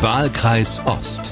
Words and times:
Wahlkreis 0.00 0.80
Ost. 0.86 1.22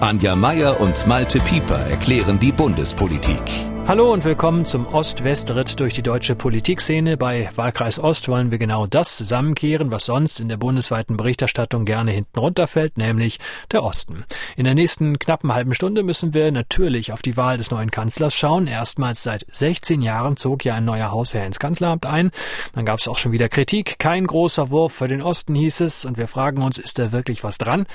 Anja 0.00 0.36
Meier 0.36 0.78
und 0.78 1.06
Malte 1.06 1.38
Pieper 1.40 1.86
erklären 1.86 2.38
die 2.38 2.52
Bundespolitik. 2.52 3.69
Hallo 3.90 4.12
und 4.12 4.22
willkommen 4.22 4.66
zum 4.66 4.86
Ost-West-Ritt 4.86 5.80
durch 5.80 5.94
die 5.94 6.02
deutsche 6.04 6.36
Politikszene. 6.36 7.16
Bei 7.16 7.50
Wahlkreis 7.56 7.98
Ost 7.98 8.28
wollen 8.28 8.52
wir 8.52 8.58
genau 8.58 8.86
das 8.86 9.16
zusammenkehren, 9.16 9.90
was 9.90 10.04
sonst 10.04 10.38
in 10.38 10.48
der 10.48 10.58
bundesweiten 10.58 11.16
Berichterstattung 11.16 11.84
gerne 11.86 12.12
hinten 12.12 12.38
runterfällt, 12.38 12.98
nämlich 12.98 13.40
der 13.72 13.82
Osten. 13.82 14.26
In 14.56 14.62
der 14.62 14.76
nächsten 14.76 15.18
knappen 15.18 15.52
halben 15.52 15.74
Stunde 15.74 16.04
müssen 16.04 16.34
wir 16.34 16.52
natürlich 16.52 17.12
auf 17.12 17.20
die 17.20 17.36
Wahl 17.36 17.56
des 17.56 17.72
neuen 17.72 17.90
Kanzlers 17.90 18.36
schauen. 18.36 18.68
Erstmals 18.68 19.24
seit 19.24 19.44
16 19.50 20.02
Jahren 20.02 20.36
zog 20.36 20.64
ja 20.64 20.76
ein 20.76 20.84
neuer 20.84 21.10
Hausherr 21.10 21.44
ins 21.44 21.58
Kanzleramt 21.58 22.06
ein. 22.06 22.30
Dann 22.74 22.84
gab 22.84 23.00
es 23.00 23.08
auch 23.08 23.18
schon 23.18 23.32
wieder 23.32 23.48
Kritik. 23.48 23.98
Kein 23.98 24.24
großer 24.24 24.70
Wurf 24.70 24.92
für 24.92 25.08
den 25.08 25.20
Osten 25.20 25.56
hieß 25.56 25.80
es. 25.80 26.04
Und 26.04 26.16
wir 26.16 26.28
fragen 26.28 26.62
uns, 26.62 26.78
ist 26.78 27.00
da 27.00 27.10
wirklich 27.10 27.42
was 27.42 27.58
dran? 27.58 27.86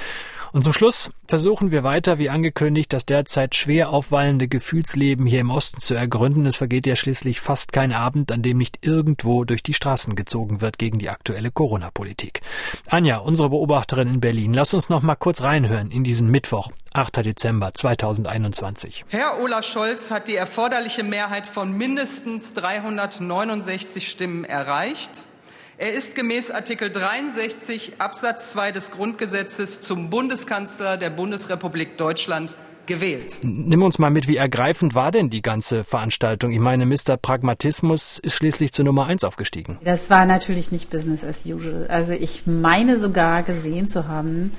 Und 0.56 0.64
zum 0.64 0.72
Schluss 0.72 1.10
versuchen 1.28 1.72
wir 1.72 1.84
weiter, 1.84 2.18
wie 2.18 2.30
angekündigt, 2.30 2.94
das 2.94 3.06
derzeit 3.06 3.56
schwer 3.56 3.90
aufwallende 3.90 4.48
Gefühlsleben 4.48 5.26
hier 5.26 5.42
im 5.42 5.50
Osten 5.50 5.82
zu 5.82 5.96
ergründen. 5.96 6.46
Es 6.46 6.56
vergeht 6.56 6.88
ja 6.88 6.96
schließlich 6.96 7.42
fast 7.42 7.74
kein 7.74 7.92
Abend, 7.92 8.32
an 8.32 8.42
dem 8.42 8.58
nicht 8.58 8.86
irgendwo 8.86 9.44
durch 9.44 9.64
die 9.64 9.74
Straßen 9.74 10.16
gezogen 10.16 10.62
wird 10.62 10.78
gegen 10.80 10.98
die 10.98 11.10
aktuelle 11.10 11.52
Corona-Politik. 11.52 12.40
Anja, 12.88 13.18
unsere 13.18 13.50
Beobachterin 13.50 14.08
in 14.08 14.22
Berlin, 14.22 14.54
lass 14.54 14.74
uns 14.74 14.88
noch 14.88 15.02
mal 15.02 15.16
kurz 15.16 15.42
reinhören 15.42 15.92
in 15.92 16.06
diesen 16.06 16.32
Mittwoch, 16.32 16.72
8. 16.94 17.26
Dezember 17.26 17.74
2021. 17.74 19.04
Herr 19.10 19.42
Olaf 19.42 19.66
Scholz 19.66 20.10
hat 20.10 20.30
die 20.30 20.36
erforderliche 20.36 21.04
Mehrheit 21.04 21.48
von 21.48 21.74
mindestens 21.74 22.54
369 22.54 24.08
Stimmen 24.08 24.46
erreicht. 24.46 25.12
Er 25.78 25.92
ist 25.92 26.16
gemäß 26.16 26.52
Artikel 26.52 26.90
63 26.90 27.96
Absatz 27.98 28.52
2 28.52 28.72
des 28.72 28.92
Grundgesetzes 28.92 29.82
zum 29.82 30.10
Bundeskanzler 30.10 30.96
der 30.96 31.10
Bundesrepublik 31.10 31.98
Deutschland 31.98 32.58
gewählt. 32.86 33.40
Nimm 33.42 33.84
uns 33.84 34.00
mal 34.00 34.10
mit, 34.10 34.30
wie 34.30 34.38
ergreifend 34.38 34.96
war 34.96 35.12
denn 35.12 35.30
die 35.30 35.42
ganze 35.42 35.84
Veranstaltung? 35.84 36.54
Ich 36.54 36.60
meine, 36.60 36.86
Mr. 36.86 37.18
Pragmatismus 37.22 38.20
ist 38.20 38.36
schließlich 38.36 38.72
zur 38.72 38.86
Nummer 38.86 39.08
eins 39.08 39.26
aufgestiegen. 39.26 39.78
Das 39.84 40.10
war 40.10 40.26
natürlich 40.26 40.72
nicht 40.72 40.90
Business 40.92 41.26
as 41.26 41.46
usual. 41.46 41.88
Also 41.90 42.14
ich 42.14 42.44
meine 42.46 42.98
sogar 42.98 43.44
gesehen 43.44 43.90
zu 43.90 44.08
haben, 44.08 44.54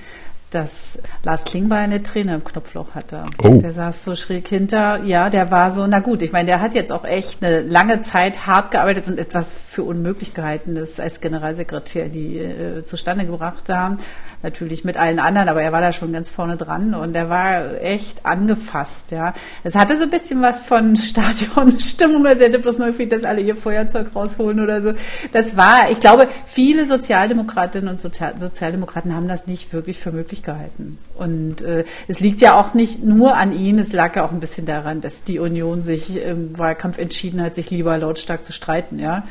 dass 0.50 0.98
Lars 1.24 1.44
Klingbeil 1.44 1.84
eine 1.84 2.02
Träne 2.02 2.34
im 2.34 2.44
Knopfloch 2.44 2.94
hatte. 2.94 3.24
Oh. 3.42 3.54
Der 3.54 3.70
saß 3.70 4.04
so 4.04 4.14
schräg 4.14 4.48
hinter. 4.48 5.02
Ja, 5.02 5.28
der 5.28 5.50
war 5.50 5.70
so, 5.70 5.86
na 5.86 6.00
gut, 6.00 6.22
ich 6.22 6.32
meine, 6.32 6.46
der 6.46 6.60
hat 6.60 6.74
jetzt 6.74 6.92
auch 6.92 7.04
echt 7.04 7.44
eine 7.44 7.62
lange 7.62 8.00
Zeit 8.00 8.46
hart 8.46 8.70
gearbeitet 8.70 9.08
und 9.08 9.18
etwas 9.18 9.52
für 9.52 9.82
unmöglich 9.82 10.34
gehalten, 10.34 10.74
das 10.74 11.00
als 11.00 11.20
Generalsekretär 11.20 12.08
die 12.08 12.38
äh, 12.38 12.84
zustande 12.84 13.26
gebracht 13.26 13.68
haben 13.68 13.98
natürlich 14.46 14.84
mit 14.84 14.96
allen 14.96 15.18
anderen, 15.18 15.48
aber 15.48 15.60
er 15.60 15.72
war 15.72 15.80
da 15.80 15.92
schon 15.92 16.12
ganz 16.12 16.30
vorne 16.30 16.56
dran 16.56 16.94
und 16.94 17.14
er 17.16 17.28
war 17.28 17.82
echt 17.82 18.24
angefasst, 18.24 19.10
ja. 19.10 19.34
Es 19.64 19.74
hatte 19.74 19.96
so 19.96 20.04
ein 20.04 20.10
bisschen 20.10 20.40
was 20.40 20.60
von 20.60 20.96
Stadionstimmung, 21.10 22.24
er 22.24 22.36
hätte 22.36 22.58
bloß 22.58 22.78
noch 22.78 22.86
irgendwie, 22.86 23.08
dass 23.08 23.24
alle 23.24 23.40
ihr 23.40 23.56
Feuerzeug 23.56 24.14
rausholen 24.14 24.60
oder 24.60 24.80
so. 24.82 24.94
Das 25.32 25.56
war, 25.56 25.90
ich 25.90 26.00
glaube, 26.00 26.28
viele 26.46 26.86
Sozialdemokratinnen 26.86 27.88
und 27.88 28.00
Sozial 28.00 28.34
Sozialdemokraten 28.38 29.14
haben 29.14 29.28
das 29.28 29.46
nicht 29.46 29.72
wirklich 29.72 29.98
für 29.98 30.12
möglich 30.12 30.42
gehalten. 30.42 30.98
Und 31.16 31.62
äh, 31.62 31.84
es 32.06 32.20
liegt 32.20 32.40
ja 32.40 32.54
auch 32.54 32.74
nicht 32.74 33.02
nur 33.02 33.36
an 33.36 33.52
ihnen, 33.52 33.80
es 33.80 33.92
lag 33.92 34.14
ja 34.14 34.24
auch 34.24 34.32
ein 34.32 34.40
bisschen 34.40 34.66
daran, 34.66 35.00
dass 35.00 35.24
die 35.24 35.40
Union 35.40 35.82
sich 35.82 36.22
im 36.22 36.56
Wahlkampf 36.56 36.98
entschieden 36.98 37.42
hat, 37.42 37.54
sich 37.54 37.70
lieber 37.70 37.98
lautstark 37.98 38.44
zu 38.44 38.52
streiten, 38.52 38.98
ja 38.98 39.24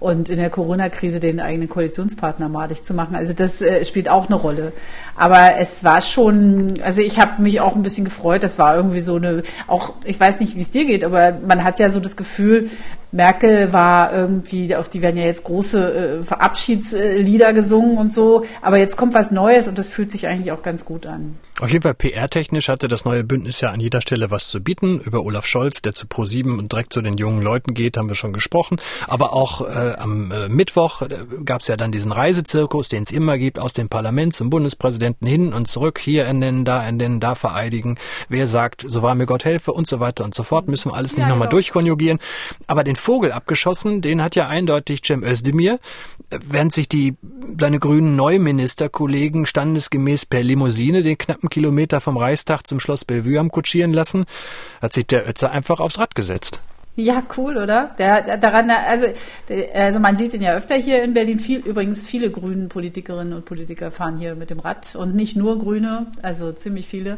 und 0.00 0.30
in 0.30 0.38
der 0.38 0.48
Corona-Krise 0.48 1.20
den 1.20 1.40
eigenen 1.40 1.68
Koalitionspartner 1.68 2.48
madig 2.48 2.84
zu 2.84 2.94
machen. 2.94 3.14
Also 3.14 3.34
das 3.34 3.60
äh, 3.60 3.84
spielt 3.84 4.08
auch 4.08 4.26
eine 4.26 4.34
Rolle. 4.34 4.72
Aber 5.14 5.56
es 5.58 5.84
war 5.84 6.00
schon, 6.00 6.74
also 6.82 7.02
ich 7.02 7.20
habe 7.20 7.40
mich 7.42 7.60
auch 7.60 7.76
ein 7.76 7.82
bisschen 7.82 8.06
gefreut. 8.06 8.42
Das 8.42 8.58
war 8.58 8.74
irgendwie 8.74 9.00
so 9.00 9.16
eine, 9.16 9.42
auch 9.66 9.92
ich 10.04 10.18
weiß 10.18 10.40
nicht, 10.40 10.56
wie 10.56 10.62
es 10.62 10.70
dir 10.70 10.86
geht, 10.86 11.04
aber 11.04 11.38
man 11.46 11.62
hat 11.62 11.78
ja 11.78 11.90
so 11.90 12.00
das 12.00 12.16
Gefühl, 12.16 12.70
Merkel 13.12 13.72
war 13.72 14.12
irgendwie, 14.12 14.74
auf 14.76 14.88
die 14.88 15.02
werden 15.02 15.16
ja 15.16 15.24
jetzt 15.24 15.44
große 15.44 16.24
äh, 16.28 16.34
Abschiedslieder 16.34 17.52
gesungen 17.52 17.98
und 17.98 18.14
so, 18.14 18.44
aber 18.62 18.78
jetzt 18.78 18.96
kommt 18.96 19.14
was 19.14 19.30
Neues 19.30 19.68
und 19.68 19.78
das 19.78 19.88
fühlt 19.88 20.12
sich 20.12 20.26
eigentlich 20.26 20.52
auch 20.52 20.62
ganz 20.62 20.84
gut 20.84 21.06
an. 21.06 21.36
Auf 21.60 21.70
jeden 21.70 21.82
Fall 21.82 21.92
PR-technisch 21.92 22.68
hatte 22.68 22.88
das 22.88 23.04
neue 23.04 23.22
Bündnis 23.22 23.60
ja 23.60 23.70
an 23.70 23.80
jeder 23.80 24.00
Stelle 24.00 24.30
was 24.30 24.48
zu 24.48 24.62
bieten. 24.62 24.98
Über 24.98 25.22
Olaf 25.22 25.44
Scholz, 25.44 25.82
der 25.82 25.92
zu 25.92 26.06
Pro7 26.06 26.58
und 26.58 26.72
direkt 26.72 26.94
zu 26.94 27.02
den 27.02 27.18
jungen 27.18 27.42
Leuten 27.42 27.74
geht, 27.74 27.98
haben 27.98 28.08
wir 28.08 28.16
schon 28.16 28.32
gesprochen. 28.32 28.80
Aber 29.06 29.34
auch 29.34 29.60
äh, 29.60 29.94
am 29.98 30.32
äh, 30.32 30.48
Mittwoch 30.48 31.02
äh, 31.02 31.18
gab 31.44 31.60
es 31.60 31.68
ja 31.68 31.76
dann 31.76 31.92
diesen 31.92 32.12
Reisezirkus, 32.12 32.88
den 32.88 33.02
es 33.02 33.10
immer 33.10 33.36
gibt, 33.36 33.58
aus 33.58 33.74
dem 33.74 33.90
Parlament 33.90 34.34
zum 34.34 34.48
Bundespräsidenten 34.48 35.26
hin 35.26 35.52
und 35.52 35.68
zurück, 35.68 35.98
hier 35.98 36.24
ernennen, 36.24 36.64
da 36.64 36.82
ernennen, 36.82 37.20
da 37.20 37.34
vereidigen. 37.34 37.98
Wer 38.30 38.46
sagt, 38.46 38.86
so 38.88 39.02
war 39.02 39.14
mir 39.14 39.26
Gott 39.26 39.44
helfe 39.44 39.72
und 39.72 39.86
so 39.86 40.00
weiter 40.00 40.24
und 40.24 40.34
so 40.34 40.42
fort, 40.42 40.66
müssen 40.66 40.90
wir 40.90 40.96
alles 40.96 41.12
nicht 41.12 41.24
ja, 41.24 41.28
nochmal 41.28 41.48
genau. 41.48 41.56
durchkonjugieren. 41.56 42.20
Aber 42.68 42.84
den 42.84 42.96
Vogel 43.00 43.32
abgeschossen, 43.32 44.00
den 44.00 44.22
hat 44.22 44.36
ja 44.36 44.46
eindeutig 44.46 45.02
Cem 45.04 45.24
Özdemir, 45.24 45.80
während 46.30 46.72
sich 46.72 46.88
die 46.88 47.16
seine 47.58 47.78
grünen 47.78 48.16
Neuministerkollegen 48.16 49.46
standesgemäß 49.46 50.26
per 50.26 50.42
Limousine 50.42 51.02
den 51.02 51.18
knappen 51.18 51.48
Kilometer 51.48 52.00
vom 52.00 52.16
Reichstag 52.16 52.66
zum 52.66 52.78
Schloss 52.78 53.04
Bellevue 53.04 53.40
am 53.40 53.50
kutschieren 53.50 53.92
lassen, 53.92 54.24
hat 54.80 54.92
sich 54.92 55.06
der 55.06 55.28
Ötzer 55.28 55.50
einfach 55.50 55.80
aufs 55.80 55.98
Rad 55.98 56.14
gesetzt. 56.14 56.60
Ja, 57.00 57.22
cool, 57.36 57.56
oder? 57.56 57.90
Der, 57.98 58.22
der, 58.22 58.36
daran, 58.36 58.70
also, 58.70 59.06
der, 59.48 59.74
also 59.74 60.00
man 60.00 60.16
sieht 60.16 60.34
ihn 60.34 60.42
ja 60.42 60.54
öfter 60.54 60.74
hier 60.74 61.02
in 61.02 61.14
Berlin. 61.14 61.38
Viel, 61.40 61.60
übrigens 61.60 62.02
viele 62.02 62.30
grünen 62.30 62.68
Politikerinnen 62.68 63.32
und 63.32 63.44
Politiker 63.44 63.90
fahren 63.90 64.18
hier 64.18 64.34
mit 64.34 64.50
dem 64.50 64.60
Rad 64.60 64.94
und 64.96 65.14
nicht 65.14 65.36
nur 65.36 65.58
Grüne, 65.58 66.06
also 66.22 66.52
ziemlich 66.52 66.86
viele. 66.86 67.16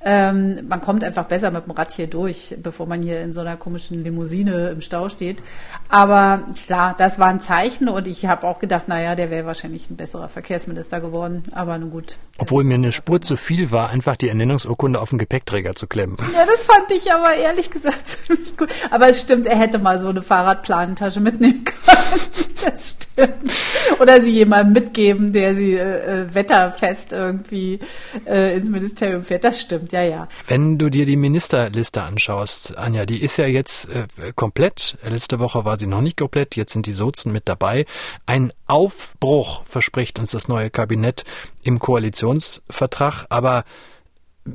Ähm, 0.00 0.66
man 0.68 0.80
kommt 0.80 1.04
einfach 1.04 1.24
besser 1.24 1.50
mit 1.50 1.66
dem 1.66 1.72
Rad 1.72 1.92
hier 1.92 2.06
durch, 2.06 2.54
bevor 2.62 2.86
man 2.86 3.02
hier 3.02 3.20
in 3.20 3.32
so 3.32 3.40
einer 3.40 3.56
komischen 3.56 4.02
Limousine 4.04 4.70
im 4.70 4.80
Stau 4.80 5.08
steht. 5.08 5.42
Aber 5.88 6.42
klar, 6.66 6.94
das 6.96 7.18
war 7.18 7.26
ein 7.26 7.40
Zeichen 7.40 7.88
und 7.88 8.06
ich 8.06 8.26
habe 8.26 8.46
auch 8.46 8.60
gedacht, 8.60 8.88
naja, 8.88 9.14
der 9.14 9.30
wäre 9.30 9.46
wahrscheinlich 9.46 9.90
ein 9.90 9.96
besserer 9.96 10.28
Verkehrsminister 10.28 11.00
geworden. 11.00 11.42
Aber 11.52 11.76
nun 11.78 11.90
gut. 11.90 12.16
Obwohl 12.38 12.64
mir 12.64 12.74
eine 12.74 12.92
Spur 12.92 13.20
zu 13.20 13.36
viel 13.36 13.70
war, 13.72 13.90
einfach 13.90 14.16
die 14.16 14.28
Ernennungsurkunde 14.28 15.00
auf 15.00 15.10
den 15.10 15.18
Gepäckträger 15.18 15.74
zu 15.74 15.86
klemmen. 15.86 16.16
Ja, 16.32 16.46
das 16.46 16.66
fand 16.66 16.90
ich 16.92 17.12
aber 17.12 17.34
ehrlich 17.34 17.70
gesagt 17.70 18.08
ziemlich 18.26 18.56
gut. 18.56 18.68
Aber 18.90 19.12
stimmt, 19.20 19.46
er 19.46 19.58
hätte 19.58 19.78
mal 19.78 19.98
so 19.98 20.08
eine 20.08 20.22
Fahrradplantasche 20.22 21.20
mitnehmen 21.20 21.64
können. 21.64 21.78
Das 22.64 22.96
stimmt. 23.14 23.52
Oder 24.00 24.20
sie 24.20 24.32
jemandem 24.32 24.82
mitgeben, 24.82 25.32
der 25.32 25.54
sie 25.54 25.74
äh, 25.74 26.24
äh 26.24 26.34
wetterfest 26.34 27.12
irgendwie 27.12 27.78
äh, 28.26 28.56
ins 28.56 28.68
Ministerium 28.68 29.22
fährt. 29.22 29.44
Das 29.44 29.60
stimmt 29.60 29.78
stimmt, 29.78 29.92
ja, 29.92 30.02
ja. 30.02 30.28
Wenn 30.46 30.78
du 30.78 30.88
dir 30.88 31.04
die 31.04 31.16
Ministerliste 31.16 32.02
anschaust, 32.02 32.76
Anja, 32.76 33.06
die 33.06 33.22
ist 33.22 33.36
ja 33.36 33.46
jetzt 33.46 33.88
äh, 33.88 34.06
komplett. 34.34 34.96
Letzte 35.02 35.38
Woche 35.38 35.64
war 35.64 35.76
sie 35.76 35.86
noch 35.86 36.00
nicht 36.00 36.16
komplett, 36.16 36.56
jetzt 36.56 36.72
sind 36.72 36.86
die 36.86 36.92
Sozen 36.92 37.32
mit 37.32 37.48
dabei. 37.48 37.86
Ein 38.26 38.52
Aufbruch 38.66 39.64
verspricht 39.64 40.18
uns 40.18 40.30
das 40.30 40.48
neue 40.48 40.70
Kabinett 40.70 41.24
im 41.62 41.78
Koalitionsvertrag, 41.78 43.26
aber 43.28 43.62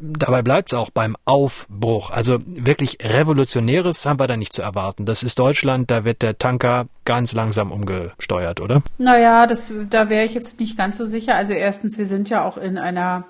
dabei 0.02 0.42
bleibt 0.42 0.72
es 0.72 0.78
auch 0.78 0.90
beim 0.90 1.16
Aufbruch. 1.26 2.09
Also 2.12 2.40
wirklich 2.46 2.98
Revolutionäres 3.02 4.06
haben 4.06 4.20
wir 4.20 4.28
da 4.28 4.38
nicht 4.38 4.54
zu 4.54 4.62
erwarten. 4.62 5.06
Das 5.06 5.24
ist 5.24 5.40
Deutschland, 5.40 5.92
da 5.92 6.06
wird 6.06 6.22
der 6.22 6.38
Tanker 6.38 6.88
ganz 7.06 7.34
langsam 7.34 7.72
umgesteuert, 7.72 8.59
oder? 8.59 8.82
Naja, 8.98 9.48
das, 9.48 9.72
da 9.90 10.09
wäre 10.09 10.26
ich 10.26 10.34
jetzt 10.34 10.59
nicht 10.59 10.78
ganz 10.78 10.98
so 10.98 11.06
sicher. 11.06 11.36
Also 11.36 11.53
erstens, 11.53 11.98
wir 11.98 12.06
sind 12.06 12.30
ja 12.30 12.44
auch 12.44 12.58
in 12.58 12.78
einer 12.78 13.26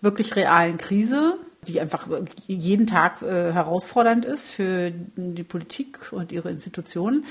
wirklich 0.00 0.36
realen 0.36 0.78
Krise 0.78 1.38
die 1.66 1.80
einfach 1.80 2.08
jeden 2.46 2.86
Tag 2.86 3.22
äh, 3.22 3.52
herausfordernd 3.52 4.24
ist 4.24 4.50
für 4.50 4.92
die 5.16 5.42
Politik 5.42 6.12
und 6.12 6.32
ihre 6.32 6.50
Institutionen. 6.50 7.24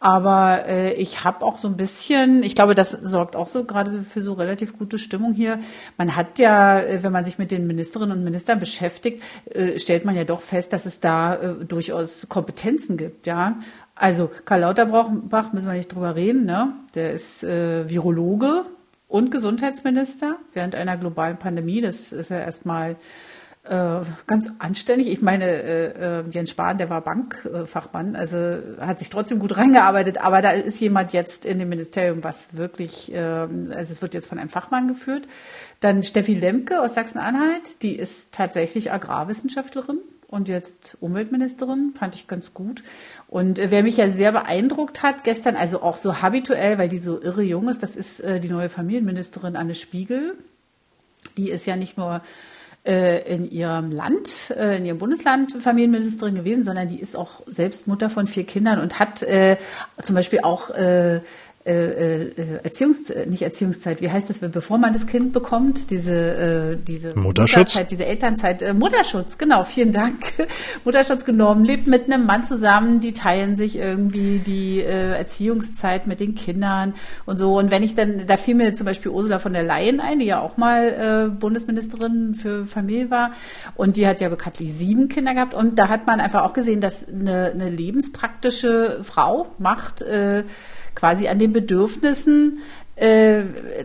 Aber 0.00 0.66
äh, 0.66 0.94
ich 0.94 1.24
habe 1.24 1.44
auch 1.44 1.58
so 1.58 1.68
ein 1.68 1.76
bisschen, 1.76 2.42
ich 2.42 2.54
glaube, 2.54 2.74
das 2.74 2.90
sorgt 2.90 3.36
auch 3.36 3.48
so 3.48 3.64
gerade 3.64 4.00
für 4.00 4.20
so 4.20 4.32
relativ 4.32 4.78
gute 4.78 4.98
Stimmung 4.98 5.34
hier. 5.34 5.58
Man 5.96 6.16
hat 6.16 6.38
ja, 6.38 6.80
äh, 6.80 7.02
wenn 7.02 7.12
man 7.12 7.24
sich 7.24 7.38
mit 7.38 7.50
den 7.50 7.66
Ministerinnen 7.66 8.16
und 8.16 8.24
Ministern 8.24 8.58
beschäftigt, 8.58 9.22
äh, 9.50 9.78
stellt 9.78 10.04
man 10.04 10.16
ja 10.16 10.24
doch 10.24 10.40
fest, 10.40 10.72
dass 10.72 10.86
es 10.86 11.00
da 11.00 11.34
äh, 11.34 11.64
durchaus 11.64 12.28
Kompetenzen 12.28 12.96
gibt, 12.96 13.26
ja. 13.26 13.56
Also 13.94 14.30
Karl 14.44 14.60
Lauterbach 14.60 15.52
müssen 15.52 15.66
wir 15.66 15.74
nicht 15.74 15.94
drüber 15.94 16.16
reden, 16.16 16.44
ne? 16.44 16.72
Der 16.94 17.12
ist 17.12 17.44
äh, 17.44 17.88
Virologe 17.88 18.64
und 19.06 19.30
Gesundheitsminister 19.30 20.38
während 20.54 20.74
einer 20.74 20.96
globalen 20.96 21.36
Pandemie. 21.36 21.82
Das 21.82 22.12
ist 22.12 22.30
ja 22.30 22.40
erstmal 22.40 22.92
äh, 22.92 22.96
ganz 23.64 24.50
anständig. 24.58 25.08
Ich 25.08 25.22
meine, 25.22 25.44
äh, 25.44 26.20
äh, 26.20 26.24
Jens 26.30 26.50
Spahn, 26.50 26.78
der 26.78 26.90
war 26.90 27.00
Bankfachmann, 27.00 28.16
also 28.16 28.58
hat 28.80 28.98
sich 28.98 29.08
trotzdem 29.08 29.38
gut 29.38 29.56
reingearbeitet, 29.56 30.18
aber 30.18 30.42
da 30.42 30.50
ist 30.50 30.80
jemand 30.80 31.12
jetzt 31.12 31.44
in 31.44 31.60
dem 31.60 31.68
Ministerium, 31.68 32.24
was 32.24 32.56
wirklich, 32.56 33.14
äh, 33.14 33.18
also 33.18 33.92
es 33.92 34.02
wird 34.02 34.14
jetzt 34.14 34.26
von 34.26 34.40
einem 34.40 34.50
Fachmann 34.50 34.88
geführt. 34.88 35.28
Dann 35.78 36.02
Steffi 36.02 36.34
Lemke 36.34 36.80
aus 36.80 36.94
Sachsen-Anhalt, 36.94 37.82
die 37.82 37.96
ist 37.96 38.32
tatsächlich 38.32 38.90
Agrarwissenschaftlerin 38.90 39.98
und 40.26 40.48
jetzt 40.48 40.96
Umweltministerin, 41.00 41.92
fand 41.96 42.16
ich 42.16 42.26
ganz 42.26 42.54
gut. 42.54 42.82
Und 43.28 43.60
äh, 43.60 43.70
wer 43.70 43.84
mich 43.84 43.96
ja 43.96 44.10
sehr 44.10 44.32
beeindruckt 44.32 45.04
hat 45.04 45.22
gestern, 45.22 45.54
also 45.54 45.82
auch 45.82 45.96
so 45.96 46.20
habituell, 46.20 46.78
weil 46.78 46.88
die 46.88 46.98
so 46.98 47.20
irre 47.20 47.42
jung 47.42 47.68
ist, 47.68 47.84
das 47.84 47.94
ist 47.94 48.18
äh, 48.20 48.40
die 48.40 48.48
neue 48.48 48.68
Familienministerin 48.68 49.54
Anne 49.54 49.76
Spiegel 49.76 50.36
Die 51.36 51.50
ist 51.50 51.66
ja 51.66 51.76
nicht 51.76 51.96
nur 51.96 52.22
äh, 52.84 53.32
in 53.32 53.50
ihrem 53.50 53.90
Land, 53.90 54.52
äh, 54.56 54.78
in 54.78 54.86
ihrem 54.86 54.98
Bundesland 54.98 55.52
Familienministerin 55.60 56.34
gewesen, 56.34 56.64
sondern 56.64 56.88
die 56.88 57.00
ist 57.00 57.16
auch 57.16 57.42
selbst 57.46 57.86
Mutter 57.86 58.10
von 58.10 58.26
vier 58.26 58.44
Kindern 58.44 58.80
und 58.80 58.98
hat 58.98 59.22
äh, 59.22 59.56
zum 60.00 60.16
Beispiel 60.16 60.40
auch 60.42 60.70
äh, 60.70 61.20
äh, 61.64 62.22
äh, 62.22 62.30
Erziehungs, 62.64 63.10
äh, 63.10 63.26
nicht 63.26 63.42
Erziehungszeit, 63.42 64.00
wie 64.00 64.10
heißt 64.10 64.28
das, 64.28 64.38
bevor 64.40 64.78
man 64.78 64.92
das 64.92 65.06
Kind 65.06 65.32
bekommt, 65.32 65.90
diese, 65.90 66.72
äh, 66.72 66.76
diese 66.76 67.16
Mutterschutz, 67.16 67.74
Mutterzeit, 67.74 67.92
diese 67.92 68.06
Elternzeit, 68.06 68.62
äh, 68.62 68.74
Mutterschutz, 68.74 69.38
genau, 69.38 69.62
vielen 69.62 69.92
Dank, 69.92 70.16
Mutterschutz 70.84 71.24
genommen, 71.24 71.64
lebt 71.64 71.86
mit 71.86 72.04
einem 72.10 72.26
Mann 72.26 72.44
zusammen, 72.44 73.00
die 73.00 73.12
teilen 73.12 73.54
sich 73.54 73.76
irgendwie 73.76 74.40
die 74.40 74.80
äh, 74.80 75.16
Erziehungszeit 75.16 76.06
mit 76.06 76.20
den 76.20 76.34
Kindern 76.34 76.94
und 77.26 77.38
so. 77.38 77.58
Und 77.58 77.70
wenn 77.70 77.82
ich 77.82 77.94
dann, 77.94 78.26
da 78.26 78.36
fiel 78.36 78.54
mir 78.54 78.74
zum 78.74 78.86
Beispiel 78.86 79.12
Ursula 79.12 79.38
von 79.38 79.52
der 79.52 79.62
Leyen 79.62 80.00
ein, 80.00 80.18
die 80.18 80.26
ja 80.26 80.40
auch 80.40 80.56
mal 80.56 81.28
äh, 81.30 81.30
Bundesministerin 81.30 82.34
für 82.34 82.66
Familie 82.66 83.10
war. 83.10 83.32
Und 83.76 83.96
die 83.96 84.06
hat 84.06 84.20
ja 84.20 84.28
bekanntlich 84.28 84.72
sieben 84.72 85.08
Kinder 85.08 85.34
gehabt. 85.34 85.54
Und 85.54 85.78
da 85.78 85.88
hat 85.88 86.06
man 86.06 86.20
einfach 86.20 86.42
auch 86.42 86.52
gesehen, 86.52 86.80
dass 86.80 87.08
eine, 87.08 87.52
eine 87.52 87.68
lebenspraktische 87.68 89.00
Frau 89.02 89.46
macht, 89.58 90.02
äh, 90.02 90.44
quasi 90.94 91.28
an 91.28 91.38
den 91.38 91.52
Bedürfnissen 91.52 92.58
äh, 92.96 93.40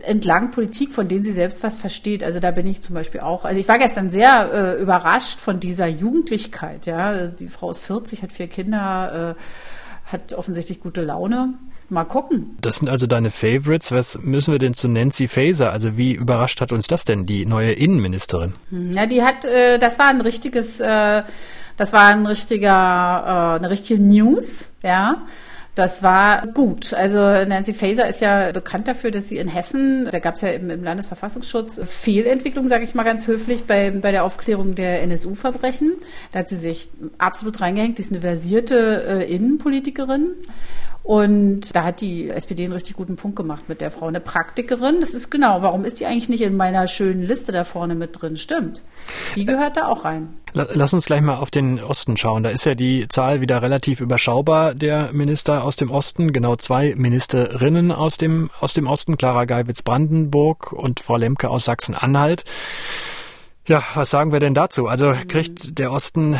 entlang 0.06 0.50
Politik, 0.50 0.92
von 0.92 1.08
denen 1.08 1.24
sie 1.24 1.32
selbst 1.32 1.62
was 1.62 1.76
versteht. 1.76 2.22
Also 2.22 2.40
da 2.40 2.50
bin 2.50 2.66
ich 2.66 2.82
zum 2.82 2.94
Beispiel 2.94 3.20
auch. 3.20 3.44
Also 3.44 3.58
ich 3.58 3.68
war 3.68 3.78
gestern 3.78 4.10
sehr 4.10 4.52
äh, 4.52 4.82
überrascht 4.82 5.40
von 5.40 5.60
dieser 5.60 5.86
Jugendlichkeit. 5.86 6.86
Ja, 6.86 7.26
die 7.26 7.48
Frau 7.48 7.70
ist 7.70 7.78
40, 7.78 8.22
hat 8.22 8.32
vier 8.32 8.48
Kinder, 8.48 9.36
äh, 9.36 10.12
hat 10.12 10.34
offensichtlich 10.34 10.80
gute 10.80 11.02
Laune. 11.02 11.54
Mal 11.90 12.04
gucken. 12.04 12.58
Das 12.60 12.76
sind 12.76 12.90
also 12.90 13.06
deine 13.06 13.30
Favorites. 13.30 13.92
Was 13.92 14.18
müssen 14.20 14.52
wir 14.52 14.58
denn 14.58 14.74
zu 14.74 14.88
Nancy 14.88 15.26
Faeser? 15.26 15.72
Also 15.72 15.96
wie 15.96 16.12
überrascht 16.12 16.60
hat 16.60 16.70
uns 16.70 16.86
das 16.86 17.06
denn, 17.06 17.24
die 17.24 17.46
neue 17.46 17.72
Innenministerin? 17.72 18.52
Hm, 18.68 18.92
ja, 18.92 19.06
die 19.06 19.22
hat, 19.22 19.46
äh, 19.46 19.78
das 19.78 19.98
war 19.98 20.08
ein 20.08 20.20
richtiges, 20.20 20.80
äh, 20.80 21.22
das 21.78 21.92
war 21.94 22.08
ein 22.08 22.26
richtiger, 22.26 22.68
äh, 22.68 23.58
eine 23.58 23.70
richtige 23.70 24.02
News, 24.02 24.70
ja. 24.82 25.24
Das 25.78 26.02
war 26.02 26.44
gut. 26.48 26.92
Also 26.92 27.20
Nancy 27.20 27.72
Faeser 27.72 28.08
ist 28.08 28.20
ja 28.20 28.50
bekannt 28.50 28.88
dafür, 28.88 29.12
dass 29.12 29.28
sie 29.28 29.36
in 29.36 29.46
Hessen, 29.46 30.08
da 30.10 30.18
gab 30.18 30.34
es 30.34 30.40
ja 30.40 30.48
im, 30.48 30.82
Landesverfassungsschutz 30.82 31.80
Fehlentwicklung, 31.86 32.66
sage 32.66 32.82
ich 32.82 32.96
mal 32.96 33.04
ganz 33.04 33.28
höflich, 33.28 33.62
bei, 33.62 33.92
bei 33.92 34.10
der 34.10 34.24
Aufklärung 34.24 34.74
der 34.74 35.02
NSU-Verbrechen. 35.02 35.92
Da 36.32 36.40
hat 36.40 36.48
sie 36.48 36.56
sich 36.56 36.90
absolut 37.18 37.60
reingehängt. 37.60 37.98
Die 37.98 38.02
ist 38.02 38.10
eine 38.10 38.22
versierte 38.22 39.04
äh, 39.06 39.32
Innenpolitikerin. 39.32 40.32
Und 41.02 41.74
da 41.74 41.84
hat 41.84 42.02
die 42.02 42.28
SPD 42.28 42.64
einen 42.64 42.74
richtig 42.74 42.94
guten 42.94 43.16
Punkt 43.16 43.36
gemacht 43.36 43.66
mit 43.68 43.80
der 43.80 43.90
Frau. 43.90 44.08
Eine 44.08 44.20
Praktikerin, 44.20 45.00
das 45.00 45.14
ist 45.14 45.30
genau, 45.30 45.62
warum 45.62 45.84
ist 45.86 46.00
die 46.00 46.06
eigentlich 46.06 46.28
nicht 46.28 46.42
in 46.42 46.54
meiner 46.54 46.86
schönen 46.86 47.22
Liste 47.22 47.50
da 47.50 47.64
vorne 47.64 47.94
mit 47.94 48.20
drin? 48.20 48.36
Stimmt. 48.36 48.82
Die 49.34 49.46
gehört 49.46 49.78
da 49.78 49.88
auch 49.88 50.04
rein. 50.04 50.28
Lass 50.52 50.92
uns 50.92 51.06
gleich 51.06 51.20
mal 51.20 51.36
auf 51.36 51.50
den 51.50 51.80
Osten 51.80 52.16
schauen. 52.16 52.42
Da 52.42 52.50
ist 52.50 52.66
ja 52.66 52.74
die 52.74 53.06
Zahl 53.08 53.40
wieder 53.40 53.62
relativ 53.62 54.00
überschaubar 54.00 54.74
der 54.74 55.12
Minister 55.12 55.64
aus 55.64 55.76
dem 55.76 55.90
Osten. 55.90 56.32
Genau 56.32 56.56
zwei 56.56 56.94
Ministerinnen 56.94 57.90
aus 57.90 58.16
dem, 58.16 58.50
aus 58.60 58.74
dem 58.74 58.86
Osten. 58.86 59.16
Clara 59.16 59.44
Geiwitz-Brandenburg 59.44 60.72
und 60.72 61.00
Frau 61.00 61.16
Lemke 61.16 61.48
aus 61.48 61.64
Sachsen-Anhalt. 61.64 62.44
Ja, 63.66 63.82
was 63.94 64.10
sagen 64.10 64.32
wir 64.32 64.40
denn 64.40 64.54
dazu? 64.54 64.86
Also 64.86 65.14
kriegt 65.28 65.78
der 65.78 65.92
Osten, 65.92 66.38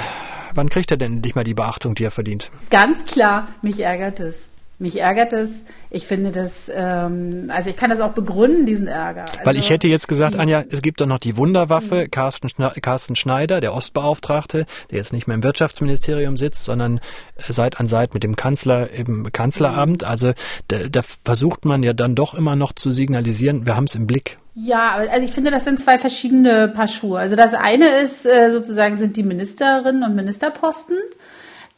wann 0.55 0.69
kriegt 0.69 0.91
er 0.91 0.97
denn 0.97 1.15
endlich 1.15 1.35
mal 1.35 1.45
die 1.45 1.55
Beachtung, 1.55 1.95
die 1.95 2.05
er 2.05 2.11
verdient? 2.11 2.51
Ganz 2.71 3.05
klar, 3.05 3.49
mich 3.63 3.81
ärgert 3.81 4.21
es. 4.21 4.51
Mich 4.81 5.01
ärgert 5.01 5.33
es. 5.33 5.65
Ich 5.91 6.07
finde 6.07 6.31
das, 6.31 6.71
ähm, 6.73 7.51
also 7.53 7.69
ich 7.69 7.77
kann 7.77 7.91
das 7.91 8.01
auch 8.01 8.13
begründen, 8.13 8.65
diesen 8.65 8.87
Ärger. 8.87 9.23
Also, 9.23 9.41
Weil 9.45 9.57
ich 9.57 9.71
hätte 9.71 9.89
jetzt 9.89 10.07
gesagt, 10.07 10.37
Anja, 10.37 10.65
es 10.71 10.83
gibt 10.83 11.01
doch 11.01 11.07
noch 11.07 11.19
die 11.19 11.37
Wunderwaffe, 11.37 12.05
mhm. 12.05 12.11
Carsten, 12.13 12.49
Carsten 12.81 13.17
Schneider, 13.17 13.61
der 13.61 13.75
Ostbeauftragte, 13.75 14.67
der 14.91 14.99
jetzt 14.99 15.13
nicht 15.13 15.27
mehr 15.27 15.35
im 15.35 15.43
Wirtschaftsministerium 15.43 16.37
sitzt, 16.37 16.65
sondern 16.65 17.01
Seit 17.49 17.81
an 17.81 17.89
Seit 17.89 18.15
mit 18.15 18.23
dem 18.23 18.37
Kanzler 18.37 18.91
im 18.91 19.33
Kanzleramt. 19.33 20.03
Mhm. 20.03 20.09
Also 20.09 20.33
da, 20.69 20.79
da 20.89 21.03
versucht 21.25 21.65
man 21.65 21.83
ja 21.83 21.93
dann 21.93 22.15
doch 22.15 22.35
immer 22.35 22.55
noch 22.55 22.73
zu 22.73 22.93
signalisieren, 22.93 23.67
wir 23.67 23.75
haben 23.75 23.85
es 23.85 23.97
im 23.97 24.07
Blick. 24.07 24.39
Ja, 24.61 24.97
also 25.13 25.25
ich 25.25 25.33
finde, 25.33 25.53
das 25.53 25.65
sind 25.65 25.81
zwei 25.81 25.99
verschiedene 25.99 26.69
Paar 26.69 26.89
Schuhe. 26.89 27.19
Also 27.19 27.37
das 27.37 27.55
eine 27.55 27.87
ist 28.01 28.27
äh, 28.27 28.51
sozusagen 28.51 28.97
sind 28.97 29.17
die 29.17 29.23
Ministerinnen 29.23 30.03
und 30.03 30.17
Ministerposten 30.17 30.97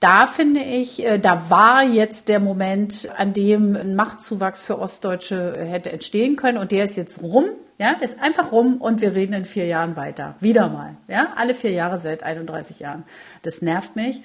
da 0.00 0.26
finde 0.26 0.61
ich, 0.61 1.05
äh, 1.05 1.19
da 1.19 1.50
war 1.50 1.85
jetzt 1.85 2.29
der 2.29 2.41
Moment, 2.41 3.08
an 3.17 3.35
dem 3.35 3.76
ein 3.76 3.94
Machtzuwachs 3.94 4.62
für 4.62 4.79
Ostdeutsche 4.79 5.55
hätte 5.58 5.93
entstehen 5.93 6.37
können 6.37 6.58
und 6.58 6.73
der 6.73 6.85
ist 6.85 6.97
jetzt 6.97 7.23
rum. 7.23 7.44
Ja, 7.79 7.93
ist 7.93 8.20
einfach 8.20 8.52
rum 8.52 8.76
und 8.76 9.00
wir 9.00 9.14
reden 9.14 9.32
in 9.32 9.47
vier 9.47 9.64
Jahren 9.64 9.97
weiter. 9.97 10.35
Wieder 10.41 10.69
mal. 10.69 10.97
Ja, 11.08 11.32
alle 11.37 11.55
vier 11.55 11.70
Jahre 11.70 11.97
seit 11.97 12.23
31 12.23 12.79
Jahren. 12.79 13.05
Das 13.41 13.62
nervt 13.62 13.97
mich. 13.97 14.20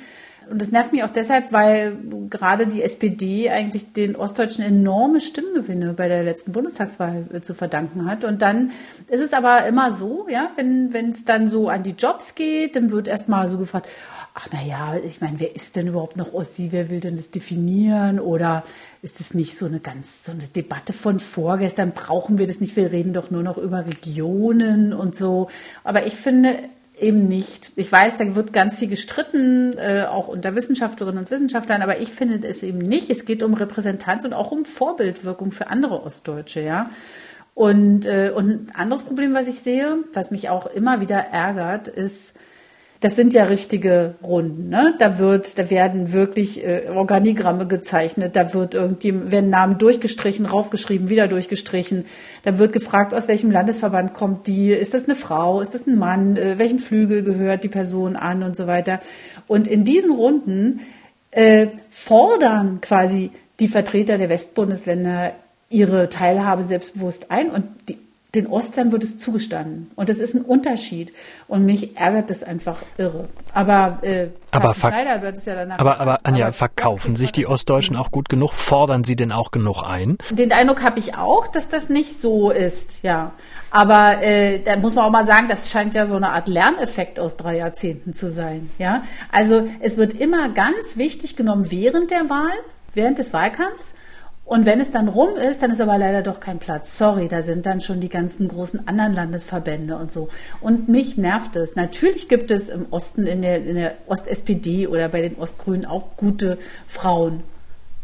Und 0.49 0.61
das 0.61 0.71
nervt 0.71 0.91
mich 0.91 1.03
auch 1.03 1.09
deshalb, 1.09 1.51
weil 1.51 1.97
gerade 2.29 2.67
die 2.67 2.83
SPD 2.83 3.49
eigentlich 3.49 3.93
den 3.93 4.15
Ostdeutschen 4.15 4.63
enorme 4.63 5.19
Stimmgewinne 5.19 5.93
bei 5.93 6.07
der 6.07 6.23
letzten 6.23 6.51
Bundestagswahl 6.51 7.25
äh, 7.33 7.41
zu 7.41 7.53
verdanken 7.53 8.05
hat. 8.05 8.23
Und 8.23 8.41
dann 8.41 8.71
ist 9.07 9.21
es 9.21 9.33
aber 9.33 9.65
immer 9.65 9.89
so, 9.89 10.27
ja, 10.29 10.51
wenn 10.55 10.93
wenn 10.93 11.09
es 11.09 11.25
dann 11.25 11.47
so 11.47 11.69
an 11.69 11.83
die 11.83 11.95
Jobs 11.97 12.35
geht, 12.35 12.75
dann 12.75 12.91
wird 12.91 13.07
erstmal 13.07 13.47
so 13.47 13.57
gefragt, 13.57 13.89
ach 14.35 14.49
na 14.51 14.61
ja, 14.61 14.97
ich 14.97 15.21
meine, 15.21 15.39
wer 15.39 15.55
ist 15.55 15.77
denn 15.77 15.87
überhaupt 15.87 16.17
noch 16.17 16.33
Ossi? 16.33 16.67
Wer 16.71 16.89
will 16.89 16.99
denn 16.99 17.15
das 17.15 17.31
definieren? 17.31 18.19
Oder 18.19 18.65
ist 19.01 19.21
es 19.21 19.33
nicht 19.33 19.57
so 19.57 19.65
eine 19.65 19.79
ganz 19.79 20.25
so 20.25 20.33
eine 20.33 20.43
Debatte 20.43 20.91
von 20.91 21.19
vorgestern? 21.19 21.93
Brauchen 21.93 22.37
wir 22.37 22.45
das 22.45 22.59
nicht? 22.59 22.75
Wir 22.75 22.91
reden 22.91 23.13
doch 23.13 23.31
nur 23.31 23.43
noch 23.43 23.57
über 23.57 23.85
Regionen 23.85 24.93
und 24.93 25.15
so. 25.15 25.47
Aber 25.85 26.05
ich 26.05 26.15
finde 26.15 26.59
eben 26.99 27.29
nicht. 27.29 27.71
Ich 27.77 27.89
weiß, 27.89 28.17
da 28.17 28.35
wird 28.35 28.51
ganz 28.51 28.75
viel 28.75 28.89
gestritten, 28.89 29.77
äh, 29.77 30.03
auch 30.03 30.27
unter 30.27 30.53
Wissenschaftlerinnen 30.53 31.19
und 31.19 31.31
Wissenschaftlern, 31.31 31.81
aber 31.81 31.99
ich 31.99 32.09
finde 32.09 32.45
es 32.45 32.61
eben 32.61 32.79
nicht. 32.79 33.09
Es 33.09 33.23
geht 33.23 33.41
um 33.41 33.53
Repräsentanz 33.53 34.25
und 34.25 34.33
auch 34.33 34.51
um 34.51 34.65
Vorbildwirkung 34.65 35.53
für 35.53 35.67
andere 35.67 36.03
Ostdeutsche, 36.03 36.61
ja. 36.61 36.85
Und, 37.53 38.05
äh, 38.05 38.33
und 38.35 38.49
ein 38.49 38.71
anderes 38.75 39.03
Problem, 39.03 39.33
was 39.33 39.47
ich 39.47 39.61
sehe, 39.61 39.99
was 40.11 40.29
mich 40.29 40.49
auch 40.49 40.67
immer 40.67 40.99
wieder 40.99 41.17
ärgert, 41.17 41.87
ist, 41.87 42.33
das 43.01 43.15
sind 43.15 43.33
ja 43.33 43.43
richtige 43.43 44.15
Runden. 44.23 44.69
Ne? 44.69 44.95
Da 44.99 45.19
wird, 45.19 45.59
da 45.59 45.69
werden 45.69 46.13
wirklich 46.13 46.65
äh, 46.65 46.87
Organigramme 46.89 47.67
gezeichnet, 47.67 48.35
da 48.35 48.53
wird 48.53 48.73
irgendwie, 48.73 49.31
werden 49.31 49.49
Namen 49.49 49.77
durchgestrichen, 49.77 50.45
raufgeschrieben, 50.45 51.09
wieder 51.09 51.27
durchgestrichen. 51.27 52.05
Da 52.43 52.57
wird 52.57 52.73
gefragt, 52.73 53.13
aus 53.13 53.27
welchem 53.27 53.51
Landesverband 53.51 54.13
kommt 54.13 54.47
die, 54.47 54.71
ist 54.71 54.93
das 54.93 55.05
eine 55.05 55.15
Frau, 55.15 55.61
ist 55.61 55.73
das 55.73 55.87
ein 55.87 55.97
Mann, 55.97 56.37
äh, 56.37 56.57
welchem 56.57 56.79
Flügel 56.79 57.23
gehört 57.23 57.63
die 57.63 57.69
Person 57.69 58.15
an 58.15 58.43
und 58.43 58.55
so 58.55 58.65
weiter. 58.67 58.99
Und 59.47 59.67
in 59.67 59.83
diesen 59.83 60.11
Runden 60.11 60.79
äh, 61.31 61.67
fordern 61.89 62.79
quasi 62.81 63.31
die 63.59 63.67
Vertreter 63.67 64.17
der 64.17 64.29
Westbundesländer 64.29 65.33
ihre 65.69 66.09
Teilhabe 66.09 66.63
selbstbewusst 66.63 67.31
ein 67.31 67.49
und 67.49 67.65
die 67.89 67.97
den 68.35 68.47
Ostern 68.47 68.91
wird 68.91 69.03
es 69.03 69.17
zugestanden. 69.17 69.91
Und 69.95 70.09
das 70.09 70.17
ist 70.17 70.35
ein 70.35 70.41
Unterschied. 70.41 71.13
Und 71.47 71.65
mich 71.65 71.97
ärgert 71.97 72.29
das 72.29 72.43
einfach 72.43 72.83
irre. 72.97 73.27
Aber, 73.53 73.99
äh, 74.01 74.27
aber, 74.51 74.73
Schneider, 74.73 75.31
du 75.31 75.39
ja 75.41 75.55
danach 75.55 75.79
aber, 75.79 75.99
aber 75.99 76.19
Anja, 76.23 76.45
aber, 76.45 76.53
verkaufen 76.53 77.15
sich 77.15 77.31
die 77.31 77.47
Ostdeutschen 77.47 77.95
auch 77.95 78.11
gut 78.11 78.29
genug? 78.29 78.53
Fordern 78.53 79.03
sie 79.03 79.15
denn 79.15 79.31
auch 79.31 79.51
genug 79.51 79.83
ein? 79.83 80.17
Den 80.31 80.51
Eindruck 80.51 80.83
habe 80.83 80.99
ich 80.99 81.17
auch, 81.17 81.47
dass 81.47 81.69
das 81.69 81.89
nicht 81.89 82.19
so 82.19 82.51
ist, 82.51 83.03
ja. 83.03 83.31
Aber 83.71 84.21
äh, 84.21 84.59
da 84.59 84.77
muss 84.77 84.95
man 84.95 85.05
auch 85.05 85.11
mal 85.11 85.25
sagen, 85.25 85.47
das 85.49 85.69
scheint 85.69 85.95
ja 85.95 86.05
so 86.05 86.15
eine 86.15 86.31
Art 86.31 86.47
Lerneffekt 86.47 87.19
aus 87.19 87.37
drei 87.37 87.57
Jahrzehnten 87.57 88.13
zu 88.13 88.29
sein. 88.29 88.69
Ja, 88.77 89.03
also 89.31 89.67
es 89.79 89.97
wird 89.97 90.13
immer 90.13 90.49
ganz 90.49 90.97
wichtig 90.97 91.35
genommen 91.35 91.71
während 91.71 92.11
der 92.11 92.29
Wahl, 92.29 92.53
während 92.93 93.19
des 93.19 93.33
Wahlkampfs 93.33 93.93
und 94.45 94.67
wenn 94.67 94.79
es 94.79 94.91
dann 94.91 95.07
rum 95.07 95.35
ist, 95.35 95.63
dann 95.63 95.71
ist 95.71 95.81
aber 95.81 95.97
leider 95.97 96.21
doch 96.21 96.39
kein 96.39 96.59
Platz. 96.59 96.97
Sorry, 96.97 97.27
da 97.27 97.41
sind 97.41 97.65
dann 97.65 97.81
schon 97.81 97.99
die 97.99 98.09
ganzen 98.09 98.47
großen 98.47 98.87
anderen 98.87 99.13
Landesverbände 99.13 99.97
und 99.97 100.11
so. 100.11 100.29
Und 100.61 100.87
mich 100.87 101.17
nervt 101.17 101.55
es. 101.55 101.75
Natürlich 101.75 102.29
gibt 102.29 102.51
es 102.51 102.69
im 102.69 102.85
Osten, 102.91 103.25
in 103.25 103.41
der, 103.41 103.65
in 103.65 103.75
der 103.75 103.95
Ost-SPD 104.05 104.85
oder 104.85 105.09
bei 105.09 105.21
den 105.21 105.35
Ostgrünen 105.37 105.87
auch 105.87 106.15
gute 106.15 106.59
Frauen. 106.85 107.41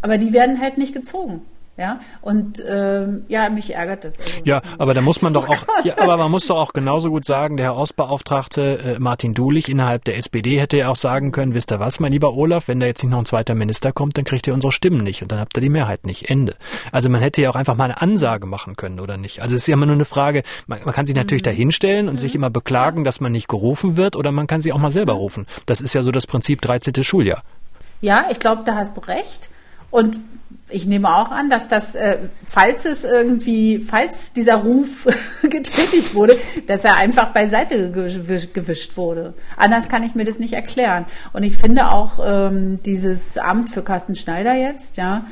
Aber 0.02 0.18
die 0.18 0.34
werden 0.34 0.60
halt 0.60 0.80
nicht 0.80 0.94
gezogen. 0.94 1.44
Ja, 1.82 2.00
und 2.22 2.64
ähm, 2.70 3.26
ja, 3.28 3.50
mich 3.50 3.74
ärgert 3.74 4.04
das. 4.04 4.20
Also, 4.20 4.32
ja, 4.44 4.62
aber 4.78 4.94
da 4.94 5.02
muss 5.02 5.24
man 5.24 5.34
doch 5.34 5.50
auch, 5.50 5.66
ja, 5.84 5.98
aber 5.98 6.16
man 6.16 6.30
muss 6.30 6.46
doch 6.46 6.58
auch 6.58 6.74
genauso 6.74 7.10
gut 7.10 7.26
sagen, 7.26 7.58
der 7.58 7.66
Herr 7.66 7.76
Ostbeauftragte 7.76 8.78
äh, 8.78 9.00
Martin 9.00 9.34
Dulich 9.34 9.68
innerhalb 9.68 10.06
der 10.06 10.16
SPD 10.16 10.60
hätte 10.60 10.78
ja 10.78 10.90
auch 10.90 10.96
sagen 10.96 11.32
können, 11.32 11.56
wisst 11.56 11.72
ihr 11.72 11.80
was, 11.80 12.00
mein 12.00 12.12
lieber 12.12 12.36
Olaf, 12.36 12.68
wenn 12.68 12.80
da 12.80 12.86
jetzt 12.86 13.02
nicht 13.02 13.10
noch 13.10 13.18
ein 13.18 13.26
zweiter 13.26 13.56
Minister 13.56 13.92
kommt, 13.92 14.16
dann 14.16 14.26
kriegt 14.26 14.46
ihr 14.46 14.54
unsere 14.54 14.72
Stimmen 14.72 15.04
nicht 15.04 15.24
und 15.24 15.32
dann 15.32 15.40
habt 15.40 15.58
ihr 15.58 15.62
die 15.62 15.70
Mehrheit 15.70 16.06
nicht. 16.06 16.30
Ende. 16.30 16.54
Also 16.92 17.10
man 17.10 17.20
hätte 17.20 17.42
ja 17.42 17.50
auch 17.50 17.56
einfach 17.56 17.76
mal 17.76 17.86
eine 17.86 18.00
Ansage 18.00 18.46
machen 18.46 18.76
können, 18.76 19.00
oder 19.00 19.18
nicht? 19.18 19.42
Also 19.42 19.56
es 19.56 19.64
ist 19.64 19.68
ja 19.68 19.74
immer 19.74 19.88
nur 19.88 19.96
eine 19.96 20.06
Frage, 20.06 20.44
man, 20.68 20.82
man 20.86 20.94
kann 20.94 21.08
sich 21.08 21.16
natürlich 21.16 21.42
mhm. 21.42 21.46
dahinstellen 21.46 22.10
und 22.10 22.16
mhm. 22.16 22.20
sich 22.20 22.36
immer 22.36 22.52
beklagen, 22.52 23.04
dass 23.04 23.22
man 23.22 23.32
nicht 23.32 23.48
gerufen 23.48 23.98
wird, 23.98 24.16
oder 24.16 24.32
man 24.32 24.46
kann 24.46 24.62
sie 24.62 24.72
auch 24.72 24.78
mal 24.78 24.92
selber 24.92 25.16
mhm. 25.16 25.20
rufen. 25.20 25.48
Das 25.66 25.82
ist 25.82 25.96
ja 25.96 26.04
so 26.04 26.12
das 26.12 26.28
Prinzip 26.28 26.62
13. 26.62 27.04
Schuljahr. 27.04 27.42
Ja, 28.02 28.26
ich 28.30 28.40
glaube, 28.40 28.62
da 28.66 28.76
hast 28.76 28.98
du 28.98 29.02
recht. 29.02 29.50
Und 29.90 30.20
ich 30.72 30.88
nehme 30.88 31.16
auch 31.16 31.32
an, 31.32 31.50
dass 31.50 31.68
das, 31.68 31.96
äh, 31.96 32.18
falls 32.46 32.86
es 32.86 33.04
irgendwie, 33.04 33.80
falls 33.80 34.34
dieser 34.34 34.56
Ruf 34.56 35.08
getätigt 35.44 36.16
wurde, 36.16 36.38
dass 36.68 36.86
er 36.86 36.96
einfach 36.96 37.34
beiseite 37.34 37.92
gewischt 37.92 38.98
wurde. 38.98 39.34
Anders 39.58 39.90
kann 39.90 40.04
ich 40.04 40.16
mir 40.16 40.26
das 40.26 40.40
nicht 40.40 40.54
erklären. 40.54 41.06
Und 41.34 41.44
ich 41.44 41.58
finde 41.58 41.92
auch 41.92 42.20
ähm, 42.24 42.82
dieses 42.84 43.38
Amt 43.38 43.70
für 43.70 43.84
Carsten 43.84 44.16
Schneider 44.16 44.54
jetzt, 44.54 44.98
ja, 44.98 45.26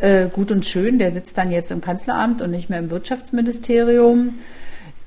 äh, 0.00 0.26
gut 0.28 0.52
und 0.52 0.64
schön. 0.66 0.98
Der 0.98 1.10
sitzt 1.10 1.38
dann 1.38 1.50
jetzt 1.50 1.70
im 1.70 1.80
Kanzleramt 1.80 2.42
und 2.42 2.50
nicht 2.50 2.70
mehr 2.70 2.78
im 2.78 2.90
Wirtschaftsministerium. 2.90 4.38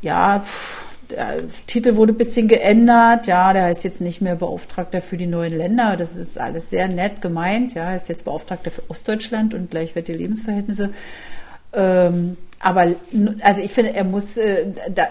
Ja, 0.01 0.39
pff, 0.39 0.86
der 1.11 1.37
Titel 1.67 1.95
wurde 1.95 2.13
ein 2.13 2.17
bisschen 2.17 2.47
geändert. 2.47 3.27
Ja, 3.27 3.53
der 3.53 3.63
heißt 3.63 3.83
jetzt 3.83 4.01
nicht 4.01 4.21
mehr 4.21 4.35
Beauftragter 4.35 5.01
für 5.01 5.17
die 5.17 5.27
neuen 5.27 5.57
Länder. 5.57 5.97
Das 5.97 6.15
ist 6.15 6.39
alles 6.39 6.69
sehr 6.69 6.87
nett 6.87 7.21
gemeint. 7.21 7.73
Ja, 7.73 7.91
er 7.91 7.95
ist 7.95 8.09
jetzt 8.09 8.25
Beauftragter 8.25 8.71
für 8.71 8.83
Ostdeutschland 8.89 9.53
und 9.53 9.71
gleichwertige 9.71 10.17
Lebensverhältnisse. 10.17 10.91
Ähm, 11.73 12.37
aber 12.59 12.87
also 13.41 13.61
ich 13.61 13.71
finde, 13.71 13.93
er 13.93 14.03
muss, 14.03 14.37
äh, 14.37 14.65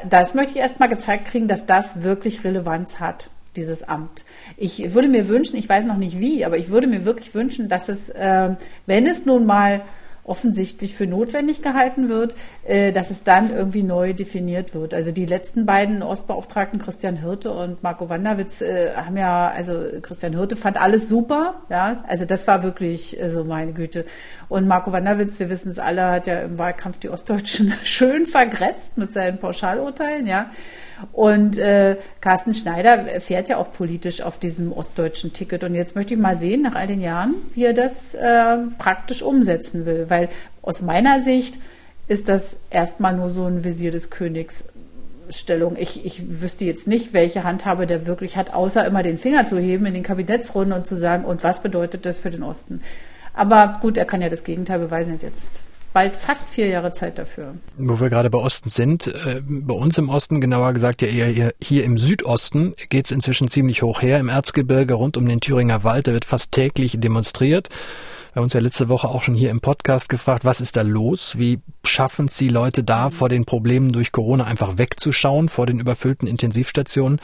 das 0.08 0.34
möchte 0.34 0.52
ich 0.52 0.58
erst 0.58 0.80
mal 0.80 0.88
gezeigt 0.88 1.26
kriegen, 1.26 1.48
dass 1.48 1.66
das 1.66 2.02
wirklich 2.02 2.44
Relevanz 2.44 3.00
hat, 3.00 3.30
dieses 3.56 3.82
Amt. 3.82 4.24
Ich 4.56 4.92
würde 4.92 5.08
mir 5.08 5.28
wünschen, 5.28 5.56
ich 5.56 5.68
weiß 5.68 5.86
noch 5.86 5.96
nicht 5.96 6.20
wie, 6.20 6.44
aber 6.44 6.58
ich 6.58 6.68
würde 6.68 6.86
mir 6.86 7.04
wirklich 7.04 7.34
wünschen, 7.34 7.68
dass 7.68 7.88
es, 7.88 8.10
äh, 8.10 8.50
wenn 8.86 9.06
es 9.06 9.24
nun 9.24 9.46
mal 9.46 9.82
offensichtlich 10.28 10.94
für 10.94 11.06
notwendig 11.06 11.62
gehalten 11.62 12.08
wird, 12.08 12.34
äh, 12.64 12.92
dass 12.92 13.10
es 13.10 13.24
dann 13.24 13.54
irgendwie 13.54 13.82
neu 13.82 14.12
definiert 14.12 14.74
wird. 14.74 14.94
Also 14.94 15.10
die 15.10 15.26
letzten 15.26 15.66
beiden 15.66 16.02
Ostbeauftragten, 16.02 16.78
Christian 16.78 17.16
Hirte 17.16 17.52
und 17.52 17.82
Marco 17.82 18.08
Wanderwitz, 18.08 18.60
äh, 18.60 18.94
haben 18.94 19.16
ja, 19.16 19.48
also 19.48 19.80
Christian 20.02 20.34
Hirte 20.36 20.56
fand 20.56 20.80
alles 20.80 21.08
super, 21.08 21.62
ja, 21.70 22.04
also 22.06 22.24
das 22.24 22.46
war 22.46 22.62
wirklich 22.62 23.16
so 23.18 23.22
also 23.22 23.44
meine 23.44 23.72
Güte. 23.72 24.04
Und 24.48 24.66
Marco 24.66 24.92
Wanderwitz, 24.92 25.38
wir 25.38 25.50
wissen 25.50 25.70
es 25.70 25.78
alle, 25.78 26.10
hat 26.10 26.26
ja 26.26 26.40
im 26.40 26.58
Wahlkampf 26.58 26.98
die 26.98 27.08
Ostdeutschen 27.08 27.72
schön 27.84 28.26
vergrätzt 28.26 28.98
mit 28.98 29.12
seinen 29.12 29.38
Pauschalurteilen, 29.38 30.26
ja. 30.26 30.50
Und 31.12 31.58
äh, 31.58 31.96
Carsten 32.20 32.54
Schneider 32.54 33.20
fährt 33.20 33.48
ja 33.48 33.58
auch 33.58 33.72
politisch 33.72 34.20
auf 34.20 34.38
diesem 34.38 34.72
ostdeutschen 34.72 35.32
Ticket. 35.32 35.64
Und 35.64 35.74
jetzt 35.74 35.94
möchte 35.94 36.14
ich 36.14 36.20
mal 36.20 36.36
sehen, 36.36 36.62
nach 36.62 36.74
all 36.74 36.86
den 36.86 37.00
Jahren, 37.00 37.34
wie 37.54 37.64
er 37.64 37.72
das 37.72 38.14
äh, 38.14 38.56
praktisch 38.78 39.22
umsetzen 39.22 39.86
will. 39.86 40.06
Weil 40.08 40.28
aus 40.62 40.82
meiner 40.82 41.20
Sicht 41.20 41.58
ist 42.08 42.28
das 42.28 42.58
erstmal 42.70 43.16
nur 43.16 43.30
so 43.30 43.44
ein 43.44 43.64
Visier 43.64 43.90
des 43.90 44.10
Königs. 44.10 44.64
Stellung. 45.30 45.76
Ich, 45.78 46.06
ich 46.06 46.40
wüsste 46.40 46.64
jetzt 46.64 46.88
nicht, 46.88 47.12
welche 47.12 47.44
Handhabe 47.44 47.86
der 47.86 48.06
wirklich 48.06 48.38
hat, 48.38 48.54
außer 48.54 48.86
immer 48.86 49.02
den 49.02 49.18
Finger 49.18 49.46
zu 49.46 49.58
heben 49.58 49.86
in 49.86 49.94
den 49.94 50.02
Kabinettsrunden 50.02 50.72
und 50.72 50.86
zu 50.86 50.94
sagen, 50.94 51.24
und 51.24 51.44
was 51.44 51.62
bedeutet 51.62 52.06
das 52.06 52.18
für 52.18 52.30
den 52.30 52.42
Osten? 52.42 52.80
Aber 53.34 53.78
gut, 53.80 53.96
er 53.96 54.04
kann 54.04 54.20
ja 54.20 54.28
das 54.28 54.42
Gegenteil 54.42 54.78
beweisen. 54.78 55.12
Und 55.14 55.22
jetzt 55.22 55.60
bald 55.92 56.16
fast 56.16 56.48
vier 56.48 56.66
Jahre 56.66 56.92
Zeit 56.92 57.18
dafür. 57.18 57.54
Wo 57.76 58.00
wir 58.00 58.08
gerade 58.08 58.30
bei 58.30 58.38
Osten 58.38 58.70
sind, 58.70 59.06
äh, 59.06 59.40
bei 59.44 59.74
uns 59.74 59.98
im 59.98 60.08
Osten, 60.08 60.40
genauer 60.40 60.72
gesagt 60.72 61.02
ja 61.02 61.08
eher 61.08 61.52
hier 61.60 61.84
im 61.84 61.98
Südosten, 61.98 62.74
geht 62.88 63.06
es 63.06 63.12
inzwischen 63.12 63.48
ziemlich 63.48 63.82
hoch 63.82 64.02
her. 64.02 64.18
Im 64.18 64.28
Erzgebirge 64.28 64.94
rund 64.94 65.16
um 65.16 65.28
den 65.28 65.40
Thüringer 65.40 65.84
Wald, 65.84 66.06
da 66.06 66.12
wird 66.12 66.24
fast 66.24 66.52
täglich 66.52 66.98
demonstriert. 66.98 67.68
Wir 68.38 68.42
haben 68.42 68.46
uns 68.46 68.52
ja 68.52 68.60
letzte 68.60 68.88
Woche 68.88 69.08
auch 69.08 69.24
schon 69.24 69.34
hier 69.34 69.50
im 69.50 69.60
Podcast 69.60 70.08
gefragt, 70.08 70.44
was 70.44 70.60
ist 70.60 70.76
da 70.76 70.82
los? 70.82 71.38
Wie 71.38 71.58
schaffen 71.82 72.26
es 72.26 72.36
die 72.36 72.48
Leute 72.48 72.84
da, 72.84 73.10
vor 73.10 73.28
den 73.28 73.44
Problemen 73.44 73.90
durch 73.90 74.12
Corona 74.12 74.44
einfach 74.44 74.78
wegzuschauen, 74.78 75.48
vor 75.48 75.66
den 75.66 75.80
überfüllten 75.80 76.28
Intensivstationen? 76.28 77.20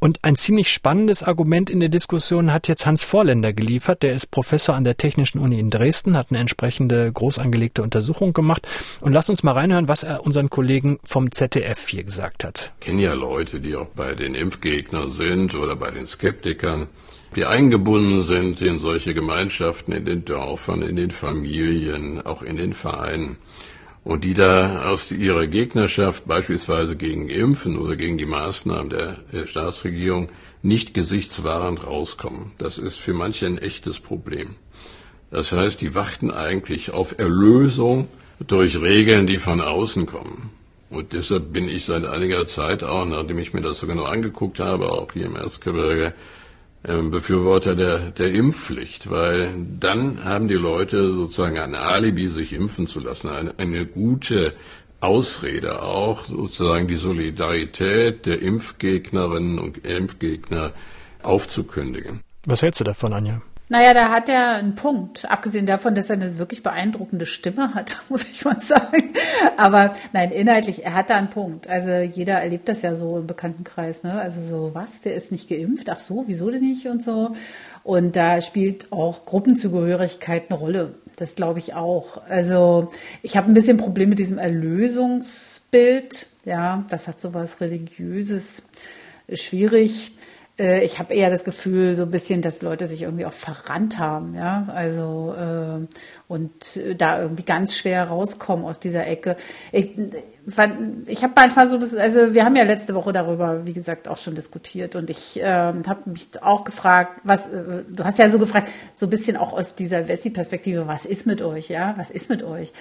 Und 0.00 0.24
ein 0.24 0.34
ziemlich 0.34 0.72
spannendes 0.72 1.22
Argument 1.22 1.70
in 1.70 1.78
der 1.78 1.88
Diskussion 1.88 2.52
hat 2.52 2.66
jetzt 2.66 2.84
Hans 2.84 3.04
Vorländer 3.04 3.52
geliefert. 3.52 4.02
Der 4.02 4.12
ist 4.12 4.32
Professor 4.32 4.74
an 4.74 4.82
der 4.82 4.96
Technischen 4.96 5.38
Uni 5.38 5.60
in 5.60 5.70
Dresden, 5.70 6.16
hat 6.16 6.30
eine 6.30 6.40
entsprechende 6.40 7.12
groß 7.12 7.38
angelegte 7.38 7.84
Untersuchung 7.84 8.32
gemacht. 8.32 8.66
Und 9.00 9.12
lass 9.12 9.30
uns 9.30 9.44
mal 9.44 9.52
reinhören, 9.52 9.86
was 9.86 10.02
er 10.02 10.26
unseren 10.26 10.50
Kollegen 10.50 10.98
vom 11.04 11.30
ZDF 11.30 11.86
hier 11.86 12.02
gesagt 12.02 12.42
hat. 12.42 12.72
Ich 12.80 12.86
kenne 12.88 13.02
ja 13.02 13.14
Leute, 13.14 13.60
die 13.60 13.76
auch 13.76 13.90
bei 13.94 14.16
den 14.16 14.34
Impfgegnern 14.34 15.12
sind 15.12 15.54
oder 15.54 15.76
bei 15.76 15.92
den 15.92 16.08
Skeptikern 16.08 16.88
die 17.36 17.44
eingebunden 17.44 18.22
sind 18.22 18.62
in 18.62 18.78
solche 18.78 19.12
Gemeinschaften, 19.12 19.92
in 19.92 20.06
den 20.06 20.24
Dörfern, 20.24 20.80
in 20.80 20.96
den 20.96 21.10
Familien, 21.10 22.24
auch 22.24 22.42
in 22.42 22.56
den 22.56 22.72
Vereinen. 22.72 23.36
Und 24.04 24.24
die 24.24 24.34
da 24.34 24.88
aus 24.88 25.10
ihrer 25.10 25.46
Gegnerschaft 25.46 26.26
beispielsweise 26.26 26.96
gegen 26.96 27.28
Impfen 27.28 27.76
oder 27.76 27.96
gegen 27.96 28.16
die 28.16 28.26
Maßnahmen 28.26 28.88
der, 28.88 29.46
Staatsregierung 29.46 30.28
nicht 30.62 30.94
gesichtswahrend 30.94 31.86
rauskommen. 31.86 32.52
Das 32.56 32.78
ist 32.78 32.96
für 32.96 33.12
manche 33.12 33.46
ein 33.46 33.58
echtes 33.58 34.00
Problem. 34.00 34.54
Das 35.30 35.52
heißt, 35.52 35.80
die 35.80 35.94
warten 35.94 36.30
eigentlich 36.30 36.92
auf 36.92 37.18
Erlösung 37.18 38.08
durch 38.46 38.80
Regeln, 38.80 39.26
die 39.26 39.38
von 39.38 39.60
außen 39.60 40.06
kommen. 40.06 40.52
Und 40.88 41.12
deshalb 41.12 41.52
bin 41.52 41.68
ich 41.68 41.84
seit 41.84 42.06
einiger 42.06 42.46
Zeit 42.46 42.82
auch, 42.84 43.04
nachdem 43.04 43.38
ich 43.38 43.52
mir 43.52 43.60
das 43.60 43.78
so 43.78 43.86
genau 43.86 44.04
angeguckt 44.04 44.60
habe, 44.60 44.92
auch 44.92 45.12
hier 45.12 45.26
im 45.26 45.36
Erzgebirge, 45.36 46.14
Befürworter 46.86 47.74
der, 47.74 47.98
der 48.10 48.32
Impfpflicht, 48.32 49.10
weil 49.10 49.66
dann 49.80 50.24
haben 50.24 50.46
die 50.46 50.54
Leute 50.54 51.12
sozusagen 51.12 51.58
ein 51.58 51.74
Alibi, 51.74 52.28
sich 52.28 52.52
impfen 52.52 52.86
zu 52.86 53.00
lassen, 53.00 53.28
eine, 53.28 53.58
eine 53.58 53.86
gute 53.86 54.54
Ausrede 55.00 55.82
auch, 55.82 56.24
sozusagen 56.24 56.88
die 56.88 56.96
Solidarität 56.96 58.26
der 58.26 58.40
Impfgegnerinnen 58.40 59.58
und 59.58 59.86
Impfgegner 59.86 60.72
aufzukündigen. 61.22 62.20
Was 62.46 62.62
hältst 62.62 62.80
du 62.80 62.84
davon, 62.84 63.12
Anja? 63.12 63.42
Naja, 63.68 63.94
da 63.94 64.10
hat 64.10 64.28
er 64.28 64.56
einen 64.56 64.76
Punkt. 64.76 65.28
Abgesehen 65.28 65.66
davon, 65.66 65.96
dass 65.96 66.08
er 66.08 66.14
eine 66.14 66.38
wirklich 66.38 66.62
beeindruckende 66.62 67.26
Stimme 67.26 67.74
hat, 67.74 67.96
muss 68.08 68.22
ich 68.30 68.44
mal 68.44 68.60
sagen. 68.60 69.12
Aber 69.56 69.96
nein, 70.12 70.30
inhaltlich, 70.30 70.84
er 70.84 70.94
hat 70.94 71.10
da 71.10 71.16
einen 71.16 71.30
Punkt. 71.30 71.68
Also 71.68 71.90
jeder 71.90 72.34
erlebt 72.34 72.68
das 72.68 72.82
ja 72.82 72.94
so 72.94 73.18
im 73.18 73.26
Bekanntenkreis. 73.26 74.04
Ne? 74.04 74.12
Also 74.12 74.40
so, 74.40 74.74
was, 74.74 75.00
der 75.00 75.16
ist 75.16 75.32
nicht 75.32 75.48
geimpft? 75.48 75.90
Ach 75.90 75.98
so, 75.98 76.24
wieso 76.28 76.48
denn 76.50 76.62
nicht? 76.62 76.86
Und 76.86 77.02
so. 77.02 77.32
Und 77.82 78.14
da 78.14 78.40
spielt 78.40 78.92
auch 78.92 79.24
Gruppenzugehörigkeit 79.26 80.44
eine 80.48 80.58
Rolle. 80.58 80.94
Das 81.16 81.34
glaube 81.34 81.58
ich 81.58 81.74
auch. 81.74 82.22
Also 82.28 82.92
ich 83.22 83.36
habe 83.36 83.50
ein 83.50 83.54
bisschen 83.54 83.78
Problem 83.78 84.10
mit 84.10 84.20
diesem 84.20 84.38
Erlösungsbild. 84.38 86.26
Ja, 86.44 86.84
das 86.88 87.08
hat 87.08 87.20
so 87.20 87.34
was 87.34 87.60
Religiöses. 87.60 88.62
Schwierig. 89.32 90.12
Äh, 90.58 90.84
ich 90.84 90.98
habe 90.98 91.14
eher 91.14 91.30
das 91.30 91.44
Gefühl, 91.44 91.96
so 91.96 92.04
ein 92.04 92.10
bisschen, 92.10 92.42
dass 92.42 92.62
Leute 92.62 92.86
sich 92.86 93.02
irgendwie 93.02 93.26
auch 93.26 93.32
verrannt 93.32 93.98
haben, 93.98 94.34
ja, 94.34 94.68
also 94.74 95.34
äh, 95.36 95.86
und 96.28 96.80
da 96.98 97.20
irgendwie 97.20 97.44
ganz 97.44 97.76
schwer 97.76 98.04
rauskommen 98.04 98.64
aus 98.64 98.80
dieser 98.80 99.06
Ecke. 99.06 99.36
Ich, 99.70 99.96
ich 101.06 101.22
habe 101.22 101.32
manchmal 101.36 101.68
so 101.68 101.78
das, 101.78 101.94
also 101.94 102.34
wir 102.34 102.44
haben 102.44 102.56
ja 102.56 102.64
letzte 102.64 102.96
Woche 102.96 103.12
darüber, 103.12 103.64
wie 103.64 103.72
gesagt, 103.72 104.08
auch 104.08 104.18
schon 104.18 104.34
diskutiert 104.34 104.96
und 104.96 105.08
ich 105.08 105.40
äh, 105.40 105.44
habe 105.44 106.00
mich 106.06 106.28
auch 106.40 106.64
gefragt, 106.64 107.20
was, 107.22 107.46
äh, 107.46 107.84
du 107.88 108.04
hast 108.04 108.18
ja 108.18 108.28
so 108.28 108.40
gefragt, 108.40 108.68
so 108.94 109.06
ein 109.06 109.10
bisschen 109.10 109.36
auch 109.36 109.52
aus 109.52 109.76
dieser 109.76 110.08
Wessi-Perspektive, 110.08 110.88
was 110.88 111.04
ist 111.06 111.26
mit 111.26 111.42
euch, 111.42 111.68
ja, 111.68 111.94
was 111.96 112.10
ist 112.10 112.28
mit 112.28 112.42
euch? 112.42 112.72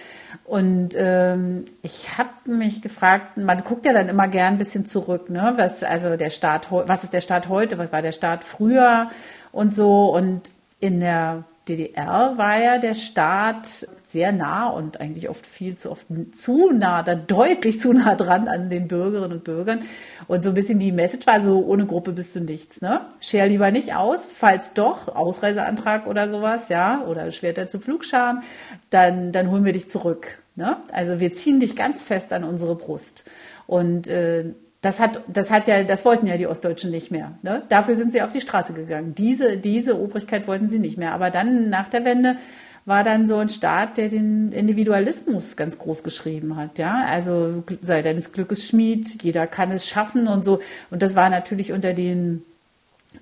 Und 0.44 0.96
ähm, 0.96 1.66
ich 1.84 2.18
habe 2.18 2.30
mich 2.46 2.82
gefragt, 2.82 3.38
man 3.38 3.64
guckt 3.64 3.86
ja 3.86 3.94
dann 3.94 4.10
immer 4.10 4.28
gern 4.28 4.56
ein 4.56 4.58
bisschen 4.58 4.86
zurück, 4.86 5.30
ne, 5.30 5.54
was 5.56 5.84
also 5.84 6.18
der 6.18 6.32
Staat, 6.32 6.72
was 6.72 7.04
ist 7.04 7.14
der 7.14 7.22
Staat 7.22 7.48
heute, 7.48 7.78
was 7.78 7.92
war 7.92 8.02
der 8.02 8.12
Staat 8.12 8.44
früher 8.44 9.10
und 9.52 9.74
so 9.74 10.16
und 10.16 10.50
in 10.80 11.00
der 11.00 11.46
DDR 11.68 12.38
war 12.38 12.60
ja 12.60 12.78
der 12.78 12.94
Staat 12.94 13.88
sehr 14.04 14.32
nah 14.32 14.68
und 14.68 15.02
eigentlich 15.02 15.30
oft 15.30 15.46
viel 15.46 15.76
zu 15.76 15.92
oft 15.92 16.06
zu 16.32 16.72
nah, 16.72 17.02
da 17.02 17.16
deutlich 17.16 17.80
zu 17.80 17.92
nah 17.92 18.16
dran 18.16 18.48
an 18.48 18.70
den 18.70 18.88
Bürgerinnen 18.88 19.34
und 19.34 19.44
Bürgern. 19.44 19.80
Und 20.28 20.44
so 20.44 20.50
ein 20.50 20.56
bisschen 20.56 20.80
die 20.80 20.92
Message 20.92 21.26
war 21.26 21.42
so, 21.42 21.66
ohne 21.66 21.86
Gruppe 21.86 22.12
bist 22.12 22.36
du 22.36 22.42
nichts, 22.42 22.82
ne? 22.82 23.02
Scher 23.20 23.48
lieber 23.48 23.72
nicht 23.72 23.96
aus, 23.96 24.26
falls 24.26 24.74
doch, 24.74 25.16
Ausreiseantrag 25.16 26.08
oder 26.08 26.30
sowas, 26.30 26.70
ja, 26.70 27.04
oder 27.06 27.32
Schwerter 27.32 27.68
zu 27.68 27.80
Flugscharen, 27.80 28.44
dann, 28.90 29.32
dann 29.32 29.50
holen 29.50 29.66
wir 29.66 29.74
dich 29.74 29.90
zurück. 29.90 30.38
Ne? 30.56 30.78
Also 30.92 31.20
wir 31.20 31.34
ziehen 31.34 31.60
dich 31.60 31.76
ganz 31.76 32.04
fest 32.04 32.32
an 32.32 32.44
unsere 32.44 32.76
Brust. 32.76 33.26
Und 33.68 34.08
äh, 34.08 34.54
das 34.86 35.00
hat, 35.00 35.22
das 35.28 35.50
hat 35.50 35.68
ja, 35.68 35.84
das 35.84 36.06
wollten 36.06 36.28
ja 36.28 36.38
die 36.38 36.46
Ostdeutschen 36.46 36.92
nicht 36.92 37.10
mehr. 37.10 37.32
Ne? 37.42 37.64
Dafür 37.70 37.96
sind 37.96 38.12
sie 38.12 38.22
auf 38.22 38.32
die 38.32 38.40
Straße 38.40 38.74
gegangen. 38.74 39.16
Diese, 39.16 39.58
diese 39.58 40.00
Obrigkeit 40.00 40.48
wollten 40.48 40.70
sie 40.70 40.78
nicht 40.78 40.96
mehr. 40.96 41.14
Aber 41.14 41.32
dann 41.32 41.72
nach 41.72 41.90
der 41.90 42.06
Wende 42.06 42.38
war 42.86 43.04
dann 43.04 43.26
so 43.26 43.38
ein 43.38 43.50
Staat, 43.50 43.98
der 43.98 44.10
den 44.10 44.52
Individualismus 44.52 45.58
ganz 45.58 45.80
groß 45.80 46.04
geschrieben 46.04 46.56
hat. 46.56 46.78
Ja, 46.78 47.04
also 47.10 47.64
sei 47.82 48.04
deines 48.04 48.32
Glückes 48.32 48.68
Schmied, 48.68 49.24
jeder 49.24 49.48
kann 49.48 49.72
es 49.72 49.88
schaffen 49.88 50.28
und 50.28 50.46
so. 50.46 50.60
Und 50.92 51.02
das 51.02 51.16
war 51.16 51.32
natürlich 51.32 51.74
unter 51.74 51.94
den 51.94 52.44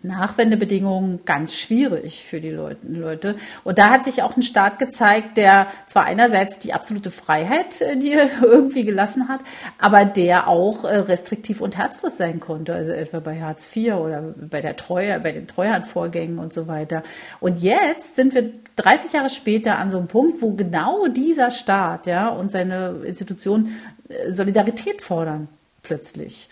Nachwendebedingungen 0.02 1.26
ganz 1.26 1.56
schwierig 1.56 2.24
für 2.24 2.40
die 2.40 2.50
Leute. 2.50 3.36
Und 3.64 3.78
da 3.78 3.90
hat 3.90 4.04
sich 4.04 4.24
auch 4.24 4.36
ein 4.36 4.44
Staat 4.44 4.80
gezeigt, 4.80 5.38
der 5.38 5.68
zwar 5.88 6.06
einerseits 6.06 6.60
die 6.60 6.74
absolute 6.74 7.12
Freiheit 7.12 7.82
äh, 7.82 7.98
die 7.98 8.12
irgendwie 8.42 8.84
gelassen 8.84 9.28
hat, 9.28 9.42
aber 9.78 10.06
der 10.06 10.48
auch 10.48 10.84
äh, 10.84 10.98
restriktiv 10.98 11.62
und 11.62 11.78
herzlos 11.78 12.18
sein 12.18 12.40
konnte. 12.40 12.74
Also 12.74 12.92
etwa 12.92 13.20
bei 13.20 13.42
Hartz 13.42 13.74
IV 13.76 13.94
oder 13.96 14.22
bei 14.22 14.62
der 14.62 14.76
Treue, 14.76 15.20
bei 15.20 15.32
den 15.32 15.48
Treuhandvorgängen 15.48 16.40
und 16.40 16.54
so 16.54 16.68
weiter. 16.68 17.04
Und 17.40 17.62
jetzt 17.62 18.16
sind 18.16 18.34
wir 18.34 18.52
30 18.76 19.14
Jahre 19.14 19.30
später 19.30 19.78
an 19.78 19.92
so 19.92 19.98
einem 19.98 20.08
Punkt, 20.08 20.42
wo 20.42 20.54
genau 20.54 21.08
dieser 21.08 21.52
Staat, 21.52 22.08
ja, 22.08 22.30
und 22.30 22.52
seine 22.52 23.02
Institutionen 23.06 23.78
äh, 24.10 24.32
Solidarität 24.32 25.02
fordern 25.02 25.48
plötzlich. 25.84 26.50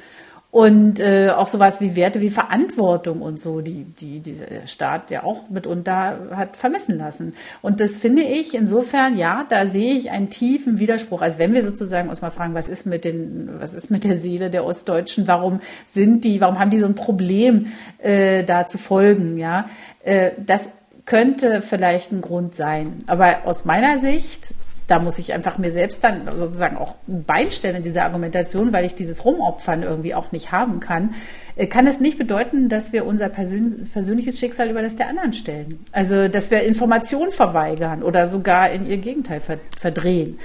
Und 0.51 0.99
äh, 0.99 1.29
auch 1.29 1.47
sowas 1.47 1.79
wie 1.79 1.95
Werte 1.95 2.19
wie 2.19 2.29
Verantwortung 2.29 3.21
und 3.21 3.41
so, 3.41 3.61
die, 3.61 3.85
die 3.85 4.19
dieser 4.19 4.67
Staat 4.67 5.09
ja 5.09 5.23
auch 5.23 5.49
mitunter 5.49 6.27
hat 6.31 6.57
vermissen 6.57 6.97
lassen. 6.97 7.33
Und 7.61 7.79
das 7.79 7.99
finde 7.99 8.23
ich 8.23 8.53
insofern, 8.53 9.17
ja, 9.17 9.45
da 9.47 9.67
sehe 9.67 9.93
ich 9.93 10.11
einen 10.11 10.29
tiefen 10.29 10.77
Widerspruch. 10.77 11.21
Also 11.21 11.39
wenn 11.39 11.53
wir 11.53 11.63
sozusagen 11.63 12.09
uns 12.09 12.21
mal 12.21 12.31
fragen, 12.31 12.53
was 12.53 12.67
ist 12.67 12.85
mit 12.85 13.05
den, 13.05 13.49
was 13.59 13.73
ist 13.73 13.91
mit 13.91 14.03
der 14.03 14.17
Seele 14.17 14.49
der 14.49 14.65
Ostdeutschen, 14.65 15.25
warum 15.25 15.61
sind 15.87 16.25
die, 16.25 16.41
warum 16.41 16.59
haben 16.59 16.69
die 16.69 16.79
so 16.79 16.85
ein 16.85 16.95
Problem, 16.95 17.67
äh, 17.99 18.43
da 18.43 18.67
zu 18.67 18.77
folgen, 18.77 19.37
ja, 19.37 19.67
äh, 20.03 20.31
das 20.45 20.69
könnte 21.05 21.61
vielleicht 21.61 22.11
ein 22.11 22.19
Grund 22.19 22.55
sein. 22.55 23.03
Aber 23.07 23.45
aus 23.45 23.63
meiner 23.63 23.99
Sicht 23.99 24.53
da 24.91 24.99
muss 24.99 25.19
ich 25.19 25.33
einfach 25.33 25.57
mir 25.57 25.71
selbst 25.71 26.03
dann 26.03 26.27
sozusagen 26.37 26.75
auch 26.75 26.95
ein 27.07 27.23
Bein 27.23 27.49
stellen 27.49 27.77
in 27.77 27.83
dieser 27.83 28.03
Argumentation, 28.03 28.73
weil 28.73 28.83
ich 28.83 28.93
dieses 28.93 29.23
Rumopfern 29.23 29.83
irgendwie 29.83 30.13
auch 30.13 30.33
nicht 30.33 30.51
haben 30.51 30.81
kann, 30.81 31.15
äh, 31.55 31.65
kann 31.65 31.87
es 31.87 32.01
nicht 32.01 32.17
bedeuten, 32.17 32.67
dass 32.67 32.91
wir 32.91 33.05
unser 33.05 33.29
persön 33.29 33.89
persönliches 33.93 34.37
Schicksal 34.37 34.69
über 34.69 34.81
das 34.81 34.97
der 34.97 35.07
anderen 35.07 35.31
stellen. 35.31 35.79
Also, 35.93 36.27
dass 36.27 36.51
wir 36.51 36.63
Informationen 36.63 37.31
verweigern 37.31 38.03
oder 38.03 38.27
sogar 38.27 38.69
in 38.71 38.85
ihr 38.85 38.97
Gegenteil 38.97 39.39
verdrehen. 39.79 40.37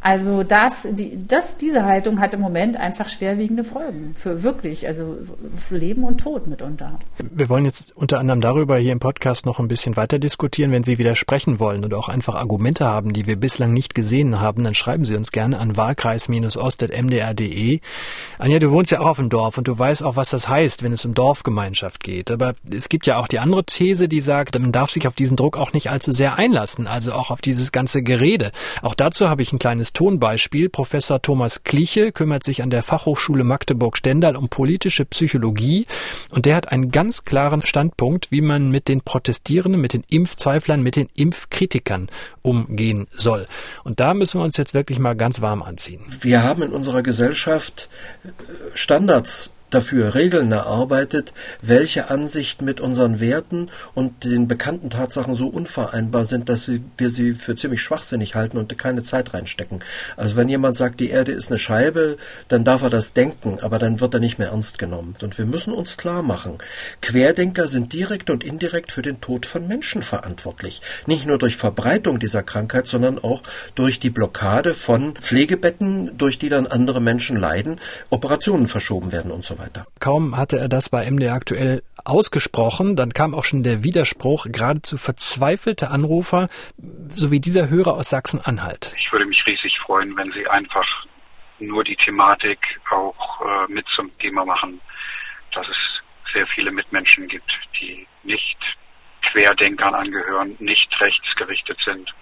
Also 0.00 0.44
das, 0.44 0.86
die, 0.92 1.18
das, 1.26 1.56
diese 1.56 1.84
Haltung 1.84 2.20
hat 2.20 2.32
im 2.32 2.40
Moment 2.40 2.76
einfach 2.76 3.08
schwerwiegende 3.08 3.64
Folgen 3.64 4.14
für 4.14 4.44
wirklich, 4.44 4.86
also 4.86 5.18
für 5.56 5.76
Leben 5.76 6.04
und 6.04 6.18
Tod 6.18 6.46
mitunter. 6.46 7.00
Wir 7.18 7.48
wollen 7.48 7.64
jetzt 7.64 7.96
unter 7.96 8.20
anderem 8.20 8.40
darüber 8.40 8.78
hier 8.78 8.92
im 8.92 9.00
Podcast 9.00 9.44
noch 9.44 9.58
ein 9.58 9.66
bisschen 9.66 9.96
weiter 9.96 10.20
diskutieren. 10.20 10.70
Wenn 10.70 10.84
Sie 10.84 10.98
widersprechen 10.98 11.58
wollen 11.58 11.84
oder 11.84 11.98
auch 11.98 12.08
einfach 12.08 12.36
Argumente 12.36 12.86
haben, 12.86 13.12
die 13.12 13.26
wir 13.26 13.34
bislang 13.36 13.72
nicht 13.72 13.96
gesehen 13.96 14.40
haben, 14.40 14.62
dann 14.62 14.74
schreiben 14.74 15.04
Sie 15.04 15.16
uns 15.16 15.32
gerne 15.32 15.58
an 15.58 15.76
wahlkreis-ost.mdr.de. 15.76 17.80
Anja, 18.38 18.58
du 18.60 18.70
wohnst 18.70 18.92
ja 18.92 19.00
auch 19.00 19.08
auf 19.08 19.18
dem 19.18 19.30
Dorf 19.30 19.58
und 19.58 19.66
du 19.66 19.76
weißt 19.76 20.04
auch, 20.04 20.14
was 20.14 20.30
das 20.30 20.48
heißt, 20.48 20.84
wenn 20.84 20.92
es 20.92 21.04
um 21.04 21.14
Dorfgemeinschaft 21.14 22.04
geht. 22.04 22.30
Aber 22.30 22.54
es 22.72 22.88
gibt 22.88 23.08
ja 23.08 23.18
auch 23.18 23.26
die 23.26 23.40
andere 23.40 23.64
These, 23.64 24.08
die 24.08 24.20
sagt, 24.20 24.56
man 24.58 24.70
darf 24.70 24.90
sich 24.90 25.08
auf 25.08 25.16
diesen 25.16 25.36
Druck 25.36 25.58
auch 25.58 25.72
nicht 25.72 25.90
allzu 25.90 26.12
sehr 26.12 26.38
einlassen, 26.38 26.86
also 26.86 27.12
auch 27.12 27.32
auf 27.32 27.40
dieses 27.40 27.72
ganze 27.72 28.02
Gerede. 28.02 28.52
Auch 28.82 28.94
dazu 28.94 29.28
habe 29.28 29.42
ich 29.42 29.52
ein 29.52 29.58
kleines 29.58 29.87
Tonbeispiel. 29.92 30.68
Professor 30.68 31.20
Thomas 31.22 31.64
Kliche 31.64 32.12
kümmert 32.12 32.44
sich 32.44 32.62
an 32.62 32.70
der 32.70 32.82
Fachhochschule 32.82 33.44
Magdeburg-Stendal 33.44 34.36
um 34.36 34.48
politische 34.48 35.04
Psychologie 35.04 35.86
und 36.30 36.46
der 36.46 36.56
hat 36.56 36.72
einen 36.72 36.90
ganz 36.90 37.24
klaren 37.24 37.64
Standpunkt, 37.64 38.30
wie 38.30 38.40
man 38.40 38.70
mit 38.70 38.88
den 38.88 39.00
Protestierenden, 39.00 39.80
mit 39.80 39.92
den 39.92 40.04
Impfzweiflern, 40.08 40.82
mit 40.82 40.96
den 40.96 41.08
Impfkritikern 41.14 42.08
umgehen 42.42 43.06
soll. 43.12 43.46
Und 43.84 44.00
da 44.00 44.14
müssen 44.14 44.40
wir 44.40 44.44
uns 44.44 44.56
jetzt 44.56 44.74
wirklich 44.74 44.98
mal 44.98 45.14
ganz 45.14 45.40
warm 45.40 45.62
anziehen. 45.62 46.00
Wir 46.20 46.42
haben 46.42 46.62
in 46.62 46.72
unserer 46.72 47.02
Gesellschaft 47.02 47.88
Standards 48.74 49.52
dafür 49.70 50.14
Regeln 50.14 50.50
erarbeitet, 50.52 51.32
welche 51.62 52.10
Ansichten 52.10 52.64
mit 52.64 52.80
unseren 52.80 53.20
Werten 53.20 53.68
und 53.94 54.24
den 54.24 54.48
bekannten 54.48 54.90
Tatsachen 54.90 55.34
so 55.34 55.46
unvereinbar 55.48 56.24
sind, 56.24 56.48
dass 56.48 56.70
wir 56.96 57.10
sie 57.10 57.34
für 57.34 57.56
ziemlich 57.56 57.80
schwachsinnig 57.80 58.34
halten 58.34 58.58
und 58.58 58.76
keine 58.78 59.02
Zeit 59.02 59.34
reinstecken. 59.34 59.80
Also 60.16 60.36
wenn 60.36 60.48
jemand 60.48 60.76
sagt, 60.76 61.00
die 61.00 61.10
Erde 61.10 61.32
ist 61.32 61.50
eine 61.50 61.58
Scheibe, 61.58 62.16
dann 62.48 62.64
darf 62.64 62.82
er 62.82 62.90
das 62.90 63.12
denken, 63.12 63.58
aber 63.60 63.78
dann 63.78 64.00
wird 64.00 64.14
er 64.14 64.20
nicht 64.20 64.38
mehr 64.38 64.48
ernst 64.48 64.78
genommen. 64.78 65.14
Und 65.22 65.38
wir 65.38 65.46
müssen 65.46 65.72
uns 65.72 65.96
klar 65.96 66.22
machen, 66.22 66.58
Querdenker 67.02 67.68
sind 67.68 67.92
direkt 67.92 68.30
und 68.30 68.44
indirekt 68.44 68.92
für 68.92 69.02
den 69.02 69.20
Tod 69.20 69.46
von 69.46 69.66
Menschen 69.66 70.02
verantwortlich. 70.02 70.80
Nicht 71.06 71.26
nur 71.26 71.38
durch 71.38 71.56
Verbreitung 71.56 72.18
dieser 72.18 72.42
Krankheit, 72.42 72.86
sondern 72.86 73.18
auch 73.18 73.42
durch 73.74 74.00
die 74.00 74.10
Blockade 74.10 74.74
von 74.74 75.14
Pflegebetten, 75.14 76.16
durch 76.16 76.38
die 76.38 76.48
dann 76.48 76.66
andere 76.66 77.00
Menschen 77.00 77.36
leiden, 77.36 77.80
Operationen 78.10 78.66
verschoben 78.66 79.12
werden 79.12 79.30
und 79.30 79.44
so 79.44 79.57
weiter. 79.58 79.86
Kaum 80.00 80.36
hatte 80.36 80.58
er 80.58 80.68
das 80.68 80.88
bei 80.88 81.08
MD 81.10 81.30
aktuell 81.30 81.82
ausgesprochen, 82.04 82.96
dann 82.96 83.12
kam 83.12 83.34
auch 83.34 83.44
schon 83.44 83.62
der 83.62 83.82
Widerspruch, 83.82 84.46
geradezu 84.50 84.98
verzweifelte 84.98 85.90
Anrufer, 85.90 86.48
so 87.08 87.30
wie 87.30 87.40
dieser 87.40 87.68
Hörer 87.68 87.94
aus 87.94 88.10
Sachsen-Anhalt. 88.10 88.94
Ich 88.98 89.12
würde 89.12 89.26
mich 89.26 89.44
riesig 89.46 89.78
freuen, 89.84 90.16
wenn 90.16 90.32
Sie 90.32 90.46
einfach 90.46 90.86
nur 91.60 91.84
die 91.84 91.96
Thematik 91.96 92.58
auch 92.90 93.40
äh, 93.40 93.72
mit 93.72 93.86
zum 93.96 94.16
Thema 94.18 94.44
machen, 94.44 94.80
dass 95.52 95.66
es 95.68 95.76
sehr 96.32 96.46
viele 96.48 96.70
Mitmenschen 96.70 97.26
gibt, 97.28 97.50
die 97.80 98.06
nicht 98.22 98.56
Querdenkern 99.32 99.94
angehören, 99.94 100.56
nicht 100.58 100.88
rechtsgerichtet 101.00 101.78
sind 101.84 102.12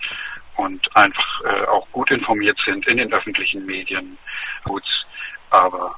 und 0.56 0.96
einfach 0.96 1.44
äh, 1.44 1.66
auch 1.66 1.86
gut 1.92 2.10
informiert 2.10 2.58
sind 2.64 2.86
in 2.86 2.96
den 2.96 3.12
öffentlichen 3.12 3.66
Medien, 3.66 4.18
gut, 4.64 4.84
aber 5.50 5.96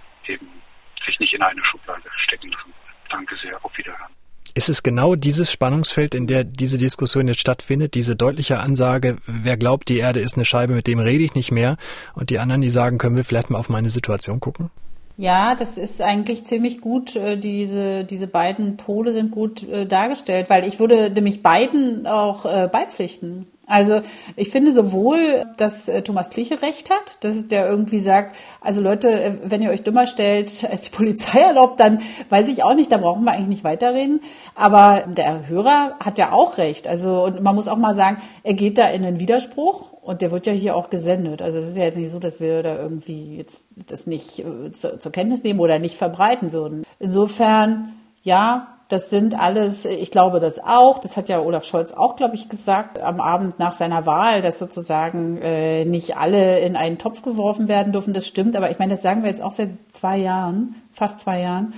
in 1.39 1.43
eine 1.43 1.65
Schublade 1.65 2.03
stecken 2.25 2.51
lassen. 2.51 2.73
Danke 3.11 3.35
sehr, 3.43 3.65
auf 3.65 3.77
Wiederhören. 3.79 4.13
Ist 4.55 4.69
es 4.69 4.83
genau 4.83 5.15
dieses 5.15 5.53
Spannungsfeld, 5.53 6.15
in 6.15 6.27
der 6.27 6.43
diese 6.43 6.79
Diskussion 6.79 7.29
jetzt 7.29 7.41
stattfindet, 7.41 7.95
diese 7.95 8.17
deutliche 8.17 8.59
Ansage, 8.59 9.19
wer 9.27 9.57
glaubt, 9.57 9.89
die 9.89 9.99
Erde 9.99 10.21
ist 10.21 10.35
eine 10.35 10.45
Scheibe, 10.45 10.75
mit 10.75 10.89
dem 10.89 10.99
rede 10.99 11.23
ich 11.23 11.35
nicht 11.35 11.53
mehr, 11.53 11.77
und 12.15 12.31
die 12.31 12.41
anderen, 12.41 12.63
die 12.63 12.71
sagen, 12.71 12.99
können 12.99 13.17
wir 13.17 13.25
vielleicht 13.25 13.51
mal 13.51 13.59
auf 13.59 13.69
meine 13.69 13.91
Situation 13.91 14.41
gucken? 14.41 14.71
Ja, 15.17 15.55
das 15.55 15.79
ist 15.79 16.01
eigentlich 16.01 16.45
ziemlich 16.45 16.81
gut. 16.81 17.17
Äh, 17.17 17.37
diese, 17.39 18.05
diese 18.05 18.29
beiden 18.29 18.77
Pole 18.77 19.13
sind 19.13 19.33
gut 19.33 19.69
äh, 19.69 19.85
dargestellt, 19.85 20.49
weil 20.49 20.67
ich 20.67 20.79
würde 20.79 21.11
nämlich 21.11 21.43
beiden 21.43 22.07
auch 22.07 22.45
äh, 22.45 22.69
beipflichten. 22.69 23.47
Also 23.69 24.01
ich 24.35 24.49
finde 24.49 24.73
sowohl, 24.73 25.45
dass 25.59 25.89
äh, 25.89 26.03
Thomas 26.03 26.31
Kliche 26.31 26.63
recht 26.63 26.91
hat, 26.91 27.23
dass 27.23 27.47
der 27.47 27.69
irgendwie 27.69 27.99
sagt, 27.99 28.35
also 28.63 28.81
Leute, 28.81 29.11
äh, 29.11 29.33
wenn 29.45 29.61
ihr 29.61 29.71
euch 29.71 29.83
dümmer 29.83 30.07
stellt, 30.07 30.65
als 30.71 30.81
die 30.81 30.91
Polizei 30.91 31.41
erlaubt, 31.41 31.79
dann 31.79 32.01
weiß 32.31 32.49
ich 32.49 32.65
auch 32.65 32.75
nicht, 32.75 32.91
da 32.91 32.97
brauchen 32.97 33.25
wir 33.25 33.33
eigentlich 33.33 33.49
nicht 33.49 33.65
weiterreden. 33.65 34.21
Aber 34.55 35.05
der 35.07 35.49
Hörer 35.49 35.97
hat 36.01 36.19
ja 36.19 36.33
auch 36.33 36.57
recht. 36.57 36.89
Also 36.89 37.25
und 37.25 37.43
man 37.43 37.55
muss 37.55 37.69
auch 37.69 37.77
mal 37.77 37.95
sagen, 37.95 38.17
er 38.43 38.55
geht 38.55 38.79
da 38.79 38.89
in 38.89 39.05
einen 39.05 39.21
Widerspruch 39.21 39.93
und 39.93 40.23
der 40.23 40.31
wird 40.31 40.47
ja 40.47 40.53
hier 40.55 40.75
auch 40.75 40.89
gesendet. 40.89 41.43
Also 41.43 41.59
es 41.59 41.69
ist 41.69 41.77
ja 41.77 41.85
jetzt 41.85 41.99
nicht 41.99 42.11
so, 42.11 42.19
dass 42.19 42.41
wir 42.41 42.63
da 42.63 42.75
irgendwie 42.77 43.37
jetzt 43.37 43.69
das 43.87 44.07
nicht 44.07 44.39
äh, 44.39 44.73
zur, 44.73 44.99
zur 44.99 45.13
Kenntnis 45.13 45.43
nehmen 45.43 45.61
oder 45.61 45.79
nicht 45.79 45.97
verbreiten 45.97 46.53
würden. 46.53 46.85
Insofern, 46.99 47.93
ja, 48.23 48.78
das 48.89 49.11
sind 49.11 49.39
alles, 49.39 49.85
ich 49.85 50.11
glaube 50.11 50.41
das 50.41 50.59
auch, 50.59 50.99
das 50.99 51.19
hat 51.19 51.29
ja 51.29 51.41
Olaf 51.41 51.65
Scholz 51.65 51.93
auch, 51.93 52.17
glaube 52.17 52.37
ich, 52.37 52.49
gesagt 52.49 52.99
am 52.99 53.21
Abend 53.21 53.59
nach 53.59 53.75
seiner 53.75 54.07
Wahl, 54.07 54.41
dass 54.41 54.59
sozusagen 54.59 55.37
äh, 55.43 55.85
nicht 55.85 56.17
alle 56.17 56.61
in 56.61 56.75
einen 56.75 56.97
Topf 56.97 57.21
geworfen 57.21 57.69
werden 57.69 57.93
dürfen. 57.93 58.15
Das 58.15 58.27
stimmt, 58.27 58.57
aber 58.57 58.71
ich 58.71 58.79
meine, 58.79 58.93
das 58.93 59.03
sagen 59.03 59.23
wir 59.23 59.29
jetzt 59.29 59.43
auch 59.43 59.53
seit 59.53 59.71
zwei 59.93 60.17
Jahren, 60.17 60.77
fast 60.93 61.21
zwei 61.21 61.43
Jahren. 61.43 61.75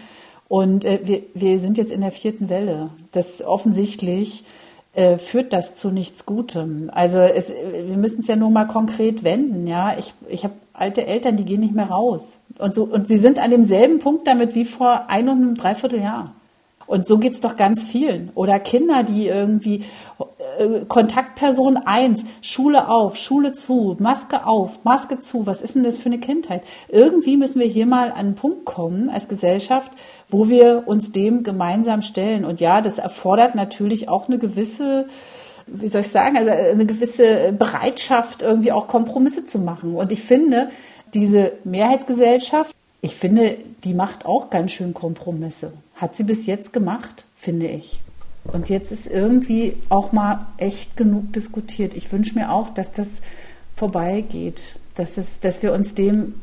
Und 0.47 0.85
äh, 0.85 1.01
wir, 1.03 1.23
wir 1.35 1.59
sind 1.59 1.79
jetzt 1.79 1.91
in 1.91 2.01
der 2.01 2.13
vierten 2.13 2.49
Welle. 2.49 2.91
Das 3.11 3.43
offensichtlich 3.43 4.45
äh, 4.95 5.19
führt 5.19 5.53
das 5.53 5.75
zu 5.75 5.91
nichts 5.91 6.27
Gutem. 6.27 6.91
Also 6.93 7.19
es, 7.19 7.53
wir 7.53 7.97
müssen 7.97 8.21
es 8.21 8.29
ja 8.29 8.37
nur 8.37 8.51
mal 8.51 8.67
konkret 8.67 9.25
wenden. 9.25 9.67
Ja, 9.67 9.99
ich, 9.99 10.15
ich 10.29 10.45
habe 10.45 10.55
alte 10.73 11.07
Eltern, 11.07 11.37
die 11.37 11.45
gehen 11.45 11.61
nicht 11.61 11.75
mehr 11.75 11.91
raus. 11.91 12.39
Und 12.59 12.75
so 12.75 12.85
und 12.85 13.09
sie 13.09 13.17
sind 13.17 13.41
an 13.41 13.51
demselben 13.51 13.99
Punkt 13.99 14.29
damit 14.29 14.55
wie 14.55 14.65
vor 14.65 15.07
ein 15.09 15.29
und 15.29 15.43
einem 15.43 15.55
Dreivierteljahr. 15.57 16.35
Und 16.91 17.07
so 17.07 17.19
geht's 17.19 17.41
doch 17.41 17.55
ganz 17.55 17.85
vielen. 17.85 18.31
Oder 18.35 18.59
Kinder, 18.59 19.05
die 19.05 19.29
irgendwie 19.29 19.85
äh, 20.59 20.85
Kontaktperson 20.89 21.77
eins, 21.77 22.25
Schule 22.43 22.89
auf, 22.89 23.17
Schule 23.17 23.53
zu, 23.53 23.97
Maske 24.01 24.45
auf, 24.45 24.83
Maske 24.83 25.21
zu. 25.21 25.47
Was 25.47 25.63
ist 25.63 25.77
denn 25.77 25.85
das 25.85 25.99
für 25.99 26.07
eine 26.07 26.19
Kindheit? 26.19 26.65
Irgendwie 26.89 27.37
müssen 27.37 27.61
wir 27.61 27.69
hier 27.69 27.87
mal 27.87 28.09
an 28.09 28.17
einen 28.17 28.35
Punkt 28.35 28.65
kommen 28.65 29.09
als 29.09 29.29
Gesellschaft, 29.29 29.93
wo 30.29 30.49
wir 30.49 30.83
uns 30.87 31.13
dem 31.13 31.45
gemeinsam 31.45 32.03
stellen. 32.03 32.45
Und 32.45 32.61
ja, 32.61 32.81
das 32.81 32.99
erfordert 32.99 33.55
natürlich 33.55 34.09
auch 34.09 34.27
eine 34.27 34.39
gewisse 34.39 35.07
wie 35.73 35.87
soll 35.87 36.01
ich 36.01 36.09
sagen, 36.09 36.37
also 36.37 36.51
eine 36.51 36.85
gewisse 36.85 37.53
Bereitschaft, 37.53 38.43
irgendwie 38.43 38.73
auch 38.73 38.89
Kompromisse 38.89 39.47
zu 39.47 39.61
machen. 39.61 39.95
Und 39.95 40.11
ich 40.11 40.21
finde, 40.21 40.71
diese 41.15 41.53
Mehrheitsgesellschaft, 41.63 42.75
ich 43.03 43.15
finde, 43.15 43.57
die 43.85 43.95
macht 43.95 44.27
auch 44.27 44.51
ganz 44.51 44.73
schön 44.73 44.93
Kompromisse. 44.93 45.73
Hat 46.01 46.15
sie 46.15 46.25
bis 46.25 46.47
jetzt 46.47 46.73
gemacht, 46.73 47.25
finde 47.37 47.69
ich. 47.69 48.01
Und 48.45 48.71
jetzt 48.71 48.91
ist 48.91 49.07
irgendwie 49.07 49.75
auch 49.91 50.13
mal 50.13 50.47
echt 50.57 50.97
genug 50.97 51.33
diskutiert. 51.35 51.95
Ich 51.95 52.11
wünsche 52.11 52.39
mir 52.39 52.51
auch, 52.51 52.73
dass 52.73 52.91
das 52.91 53.21
vorbeigeht, 53.77 54.77
dass, 54.95 55.19
es, 55.19 55.41
dass 55.41 55.63
wir 55.63 55.75
uns 55.75 55.95
dem 55.95 56.35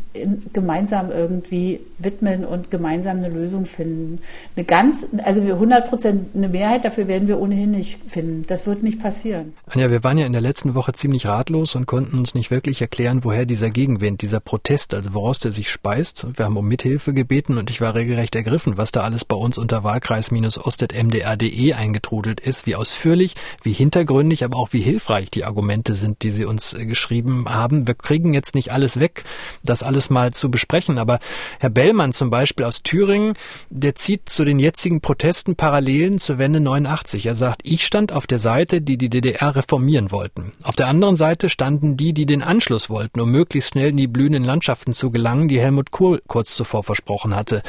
gemeinsam 0.53 1.11
irgendwie 1.11 1.79
widmen 1.97 2.45
und 2.45 2.71
gemeinsam 2.71 3.17
eine 3.17 3.29
Lösung 3.29 3.65
finden. 3.65 4.19
Eine 4.55 4.65
ganz, 4.65 5.07
also 5.23 5.41
100 5.41 5.89
Prozent 5.89 6.35
eine 6.35 6.49
Mehrheit 6.49 6.85
dafür 6.85 7.07
werden 7.07 7.27
wir 7.27 7.39
ohnehin 7.39 7.71
nicht 7.71 7.99
finden. 8.07 8.45
Das 8.47 8.65
wird 8.65 8.83
nicht 8.83 9.01
passieren. 9.01 9.53
Anja, 9.67 9.89
wir 9.89 10.03
waren 10.03 10.17
ja 10.17 10.25
in 10.25 10.33
der 10.33 10.41
letzten 10.41 10.75
Woche 10.75 10.93
ziemlich 10.93 11.27
ratlos 11.27 11.75
und 11.75 11.85
konnten 11.85 12.17
uns 12.17 12.33
nicht 12.33 12.51
wirklich 12.51 12.81
erklären, 12.81 13.23
woher 13.23 13.45
dieser 13.45 13.69
Gegenwind, 13.69 14.21
dieser 14.21 14.39
Protest, 14.39 14.93
also 14.93 15.13
woraus 15.13 15.39
der 15.39 15.51
sich 15.51 15.69
speist. 15.69 16.25
Wir 16.35 16.45
haben 16.45 16.57
um 16.57 16.67
Mithilfe 16.67 17.13
gebeten 17.13 17.57
und 17.57 17.69
ich 17.69 17.81
war 17.81 17.95
regelrecht 17.95 18.35
ergriffen, 18.35 18.77
was 18.77 18.91
da 18.91 19.01
alles 19.01 19.25
bei 19.25 19.35
uns 19.35 19.57
unter 19.57 19.83
Wahlkreis-ostet-mdr.de 19.83 21.73
eingetrudelt 21.73 22.39
ist, 22.39 22.65
wie 22.65 22.75
ausführlich, 22.75 23.35
wie 23.63 23.73
hintergründig, 23.73 24.43
aber 24.43 24.57
auch 24.57 24.73
wie 24.73 24.81
hilfreich 24.81 25.31
die 25.31 25.45
Argumente 25.45 25.93
sind, 25.93 26.23
die 26.23 26.31
Sie 26.31 26.45
uns 26.45 26.73
äh, 26.73 26.85
geschrieben 26.85 27.45
haben. 27.49 27.87
Wir 27.87 27.95
kriegen 27.95 28.33
jetzt 28.33 28.55
nicht 28.55 28.71
alles 28.71 28.99
weg, 28.99 29.23
das 29.63 29.83
alles 29.83 30.06
mal 30.09 30.31
zu 30.31 30.49
besprechen, 30.51 30.97
aber 30.97 31.19
Herr 31.59 31.69
Bellmann 31.69 32.13
zum 32.13 32.29
Beispiel 32.29 32.65
aus 32.65 32.83
Thüringen, 32.83 33.33
der 33.69 33.95
zieht 33.95 34.29
zu 34.29 34.45
den 34.45 34.59
jetzigen 34.59 35.01
Protesten 35.01 35.55
Parallelen 35.55 36.19
zur 36.19 36.37
Wende 36.37 36.59
89. 36.59 37.25
Er 37.25 37.35
sagt, 37.35 37.61
ich 37.63 37.85
stand 37.85 38.11
auf 38.11 38.27
der 38.27 38.39
Seite, 38.39 38.81
die 38.81 38.97
die 38.97 39.09
DDR 39.09 39.55
reformieren 39.55 40.11
wollten. 40.11 40.53
Auf 40.63 40.75
der 40.75 40.87
anderen 40.87 41.17
Seite 41.17 41.49
standen 41.49 41.97
die, 41.97 42.13
die 42.13 42.25
den 42.25 42.41
Anschluss 42.41 42.89
wollten, 42.89 43.19
um 43.19 43.31
möglichst 43.31 43.71
schnell 43.71 43.89
in 43.89 43.97
die 43.97 44.07
blühenden 44.07 44.43
Landschaften 44.43 44.93
zu 44.93 45.11
gelangen, 45.11 45.47
die 45.47 45.59
Helmut 45.59 45.91
Kohl 45.91 46.21
kurz 46.27 46.55
zuvor 46.55 46.83
versprochen 46.83 47.35
hatte. 47.35 47.61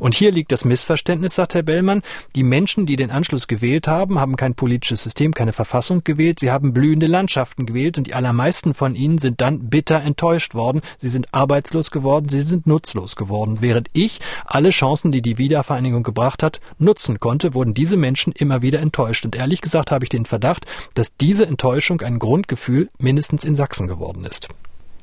Und 0.00 0.14
hier 0.14 0.32
liegt 0.32 0.52
das 0.52 0.64
Missverständnis, 0.64 1.34
sagt 1.34 1.54
Herr 1.54 1.62
Bellmann. 1.62 2.02
Die 2.34 2.42
Menschen, 2.42 2.86
die 2.86 2.96
den 2.96 3.10
Anschluss 3.10 3.46
gewählt 3.46 3.88
haben, 3.88 4.18
haben 4.18 4.36
kein 4.36 4.54
politisches 4.54 5.02
System, 5.02 5.32
keine 5.32 5.52
Verfassung 5.52 6.02
gewählt. 6.04 6.40
Sie 6.40 6.50
haben 6.50 6.72
blühende 6.72 7.06
Landschaften 7.06 7.66
gewählt 7.66 7.98
und 7.98 8.06
die 8.06 8.14
allermeisten 8.14 8.74
von 8.74 8.94
ihnen 8.94 9.18
sind 9.18 9.40
dann 9.40 9.68
bitter 9.68 10.00
enttäuscht 10.00 10.54
worden. 10.54 10.80
Sie 10.98 11.08
sind 11.08 11.32
arbeitslos 11.32 11.85
geworden, 11.90 12.28
sie 12.28 12.40
sind 12.40 12.66
nutzlos 12.66 13.16
geworden. 13.16 13.58
Während 13.60 13.88
ich 13.92 14.20
alle 14.44 14.70
Chancen, 14.70 15.12
die 15.12 15.22
die 15.22 15.38
Wiedervereinigung 15.38 16.02
gebracht 16.02 16.42
hat, 16.42 16.60
nutzen 16.78 17.20
konnte, 17.20 17.54
wurden 17.54 17.74
diese 17.74 17.96
Menschen 17.96 18.32
immer 18.36 18.62
wieder 18.62 18.80
enttäuscht. 18.80 19.24
Und 19.24 19.36
ehrlich 19.36 19.60
gesagt 19.60 19.90
habe 19.90 20.04
ich 20.04 20.08
den 20.08 20.26
Verdacht, 20.26 20.66
dass 20.94 21.16
diese 21.16 21.46
Enttäuschung 21.46 22.00
ein 22.00 22.18
Grundgefühl 22.18 22.88
mindestens 22.98 23.44
in 23.44 23.56
Sachsen 23.56 23.86
geworden 23.86 24.24
ist. 24.24 24.48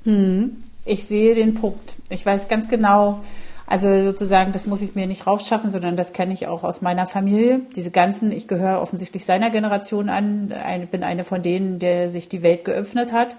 Hm, 0.04 0.58
ich 0.86 1.06
sehe 1.06 1.34
den 1.36 1.56
Punkt. 1.56 1.96
Ich 2.10 2.26
weiß 2.26 2.48
ganz 2.48 2.68
genau, 2.68 3.22
also 3.66 4.04
sozusagen, 4.04 4.52
das 4.52 4.66
muss 4.66 4.82
ich 4.82 4.96
mir 4.96 5.08
nicht 5.08 5.26
raufschaffen, 5.26 5.70
sondern 5.70 5.96
das 5.96 6.14
kenne 6.14 6.34
ich 6.34 6.48
auch 6.48 6.64
aus 6.64 6.82
meiner 6.82 7.08
Familie. 7.08 7.62
Diese 7.76 7.92
ganzen, 7.92 8.32
ich 8.32 8.48
gehöre 8.48 8.82
offensichtlich 8.82 9.26
seiner 9.26 9.50
Generation 9.50 10.10
an, 10.10 10.54
bin 10.92 11.04
eine 11.04 11.24
von 11.24 11.42
denen, 11.42 11.80
der 11.80 12.10
sich 12.10 12.28
die 12.30 12.44
Welt 12.44 12.66
geöffnet 12.66 13.14
hat 13.14 13.38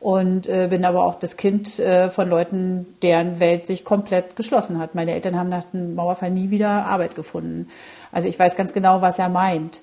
und 0.00 0.46
äh, 0.46 0.68
bin 0.68 0.84
aber 0.84 1.04
auch 1.04 1.14
das 1.14 1.36
Kind 1.36 1.78
äh, 1.78 2.10
von 2.10 2.28
Leuten, 2.28 2.86
deren 3.02 3.40
Welt 3.40 3.66
sich 3.66 3.84
komplett 3.84 4.36
geschlossen 4.36 4.78
hat. 4.78 4.94
Meine 4.94 5.12
Eltern 5.12 5.36
haben 5.36 5.48
nach 5.48 5.64
dem 5.64 5.94
Mauerfall 5.94 6.30
nie 6.30 6.50
wieder 6.50 6.86
Arbeit 6.86 7.14
gefunden. 7.14 7.68
Also 8.12 8.28
ich 8.28 8.38
weiß 8.38 8.56
ganz 8.56 8.72
genau, 8.72 9.00
was 9.02 9.18
er 9.18 9.28
meint. 9.28 9.82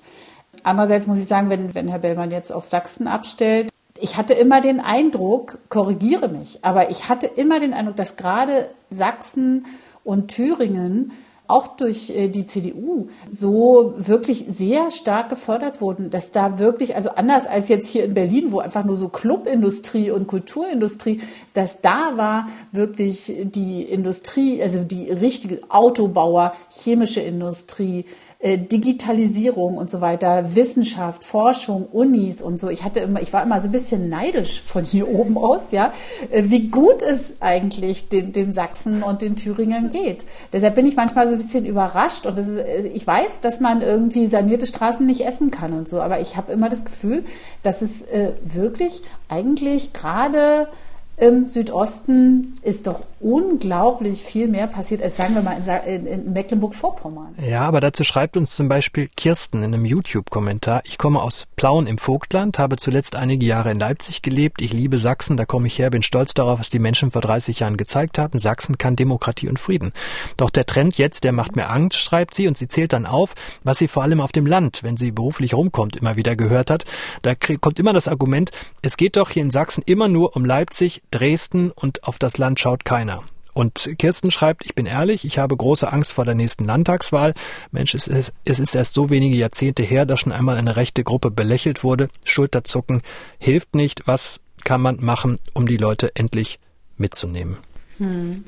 Andererseits 0.62 1.06
muss 1.06 1.18
ich 1.18 1.26
sagen, 1.26 1.50
wenn, 1.50 1.74
wenn 1.74 1.88
Herr 1.88 1.98
Bellmann 1.98 2.30
jetzt 2.30 2.52
auf 2.52 2.68
Sachsen 2.68 3.08
abstellt, 3.08 3.70
ich 4.00 4.16
hatte 4.16 4.34
immer 4.34 4.60
den 4.60 4.80
Eindruck, 4.80 5.58
korrigiere 5.68 6.28
mich, 6.28 6.58
aber 6.62 6.90
ich 6.90 7.08
hatte 7.08 7.26
immer 7.26 7.60
den 7.60 7.72
Eindruck, 7.72 7.96
dass 7.96 8.16
gerade 8.16 8.68
Sachsen 8.90 9.66
und 10.04 10.28
Thüringen 10.28 11.12
auch 11.46 11.76
durch 11.76 12.10
äh, 12.10 12.28
die 12.28 12.46
CDU 12.46 13.08
so 13.28 13.94
wirklich 13.98 14.46
sehr 14.48 14.90
stark 14.90 15.28
gefördert 15.28 15.80
wurden, 15.80 16.08
dass 16.08 16.30
da 16.30 16.58
wirklich, 16.58 16.96
also 16.96 17.10
anders 17.10 17.46
als 17.46 17.68
jetzt 17.68 17.88
hier 17.88 18.04
in 18.04 18.14
Berlin, 18.14 18.50
wo 18.50 18.60
einfach 18.60 18.84
nur 18.84 18.96
so 18.96 19.08
Clubindustrie 19.08 20.10
und 20.10 20.26
Kulturindustrie, 20.26 21.20
dass 21.52 21.82
da 21.82 22.16
war 22.16 22.48
wirklich 22.72 23.32
die 23.42 23.82
Industrie, 23.82 24.62
also 24.62 24.84
die 24.84 25.10
richtige 25.10 25.60
Autobauer, 25.68 26.54
chemische 26.70 27.20
Industrie, 27.20 28.06
Digitalisierung 28.44 29.78
und 29.78 29.88
so 29.88 30.02
weiter, 30.02 30.54
Wissenschaft, 30.54 31.24
Forschung, 31.24 31.86
Unis 31.90 32.42
und 32.42 32.60
so. 32.60 32.68
Ich 32.68 32.84
hatte 32.84 33.00
immer, 33.00 33.22
ich 33.22 33.32
war 33.32 33.42
immer 33.42 33.58
so 33.58 33.68
ein 33.68 33.72
bisschen 33.72 34.10
neidisch 34.10 34.60
von 34.60 34.84
hier 34.84 35.08
oben 35.08 35.38
aus, 35.38 35.70
ja, 35.70 35.94
äh, 36.30 36.44
wie 36.46 36.68
gut 36.68 37.00
es 37.00 37.40
eigentlich 37.40 38.10
den, 38.10 38.32
den 38.32 38.52
Sachsen 38.52 39.02
und 39.02 39.22
den 39.22 39.36
Thüringern 39.36 39.88
geht. 39.88 40.26
Deshalb 40.52 40.74
bin 40.74 40.84
ich 40.84 40.94
manchmal 40.94 41.26
so 41.26 41.32
ein 41.32 41.38
bisschen 41.38 41.64
überrascht 41.64 42.26
und 42.26 42.38
ist, 42.38 42.58
äh, 42.58 42.86
ich 42.88 43.06
weiß, 43.06 43.40
dass 43.40 43.60
man 43.60 43.80
irgendwie 43.80 44.28
sanierte 44.28 44.66
Straßen 44.66 45.06
nicht 45.06 45.22
essen 45.22 45.50
kann 45.50 45.72
und 45.72 45.88
so, 45.88 46.02
aber 46.02 46.20
ich 46.20 46.36
habe 46.36 46.52
immer 46.52 46.68
das 46.68 46.84
Gefühl, 46.84 47.24
dass 47.62 47.80
es 47.80 48.02
äh, 48.02 48.32
wirklich 48.42 49.02
eigentlich 49.28 49.94
gerade 49.94 50.68
im 51.16 51.46
Südosten 51.46 52.54
ist 52.62 52.86
doch 52.86 53.04
unglaublich 53.20 54.22
viel 54.22 54.48
mehr 54.48 54.66
passiert, 54.66 55.02
als 55.02 55.16
sagen 55.16 55.34
wir 55.34 55.42
mal 55.42 55.62
in, 55.86 56.06
in 56.06 56.32
Mecklenburg-Vorpommern. 56.32 57.36
Ja, 57.40 57.62
aber 57.62 57.80
dazu 57.80 58.04
schreibt 58.04 58.36
uns 58.36 58.54
zum 58.54 58.68
Beispiel 58.68 59.08
Kirsten 59.16 59.62
in 59.62 59.72
einem 59.72 59.84
YouTube-Kommentar, 59.84 60.82
ich 60.84 60.98
komme 60.98 61.22
aus 61.22 61.46
Plauen 61.56 61.86
im 61.86 61.98
Vogtland, 61.98 62.58
habe 62.58 62.76
zuletzt 62.76 63.16
einige 63.16 63.46
Jahre 63.46 63.70
in 63.70 63.78
Leipzig 63.78 64.22
gelebt, 64.22 64.60
ich 64.60 64.72
liebe 64.72 64.98
Sachsen, 64.98 65.36
da 65.36 65.44
komme 65.44 65.68
ich 65.68 65.78
her, 65.78 65.90
bin 65.90 66.02
stolz 66.02 66.34
darauf, 66.34 66.58
was 66.58 66.68
die 66.68 66.80
Menschen 66.80 67.12
vor 67.12 67.22
30 67.22 67.60
Jahren 67.60 67.76
gezeigt 67.76 68.18
haben, 68.18 68.38
Sachsen 68.38 68.76
kann 68.76 68.96
Demokratie 68.96 69.48
und 69.48 69.60
Frieden. 69.60 69.92
Doch 70.36 70.50
der 70.50 70.66
Trend 70.66 70.98
jetzt, 70.98 71.24
der 71.24 71.32
macht 71.32 71.54
mir 71.54 71.70
Angst, 71.70 71.98
schreibt 71.98 72.34
sie, 72.34 72.48
und 72.48 72.58
sie 72.58 72.68
zählt 72.68 72.92
dann 72.92 73.06
auf, 73.06 73.34
was 73.62 73.78
sie 73.78 73.88
vor 73.88 74.02
allem 74.02 74.20
auf 74.20 74.32
dem 74.32 74.46
Land, 74.46 74.82
wenn 74.82 74.96
sie 74.96 75.12
beruflich 75.12 75.54
rumkommt, 75.54 75.96
immer 75.96 76.16
wieder 76.16 76.34
gehört 76.34 76.70
hat. 76.70 76.84
Da 77.22 77.34
kommt 77.34 77.78
immer 77.78 77.92
das 77.92 78.08
Argument, 78.08 78.50
es 78.82 78.96
geht 78.96 79.16
doch 79.16 79.30
hier 79.30 79.42
in 79.42 79.50
Sachsen 79.50 79.82
immer 79.86 80.08
nur 80.08 80.36
um 80.36 80.44
Leipzig, 80.44 81.02
Dresden 81.14 81.70
und 81.70 82.04
auf 82.04 82.18
das 82.18 82.38
Land 82.38 82.58
schaut 82.58 82.84
keiner. 82.84 83.22
Und 83.52 83.90
Kirsten 83.98 84.32
schreibt, 84.32 84.66
ich 84.66 84.74
bin 84.74 84.84
ehrlich, 84.84 85.24
ich 85.24 85.38
habe 85.38 85.56
große 85.56 85.90
Angst 85.90 86.12
vor 86.12 86.24
der 86.24 86.34
nächsten 86.34 86.64
Landtagswahl. 86.64 87.34
Mensch, 87.70 87.94
es 87.94 88.08
ist, 88.08 88.32
es 88.44 88.58
ist 88.58 88.74
erst 88.74 88.94
so 88.94 89.10
wenige 89.10 89.36
Jahrzehnte 89.36 89.84
her, 89.84 90.06
dass 90.06 90.20
schon 90.20 90.32
einmal 90.32 90.56
eine 90.56 90.74
rechte 90.74 91.04
Gruppe 91.04 91.30
belächelt 91.30 91.84
wurde. 91.84 92.08
Schulterzucken 92.24 93.02
hilft 93.38 93.76
nicht. 93.76 94.08
Was 94.08 94.40
kann 94.64 94.80
man 94.80 94.96
machen, 95.04 95.38
um 95.54 95.68
die 95.68 95.76
Leute 95.76 96.16
endlich 96.16 96.58
mitzunehmen? 96.96 97.58
Hm. 97.98 98.42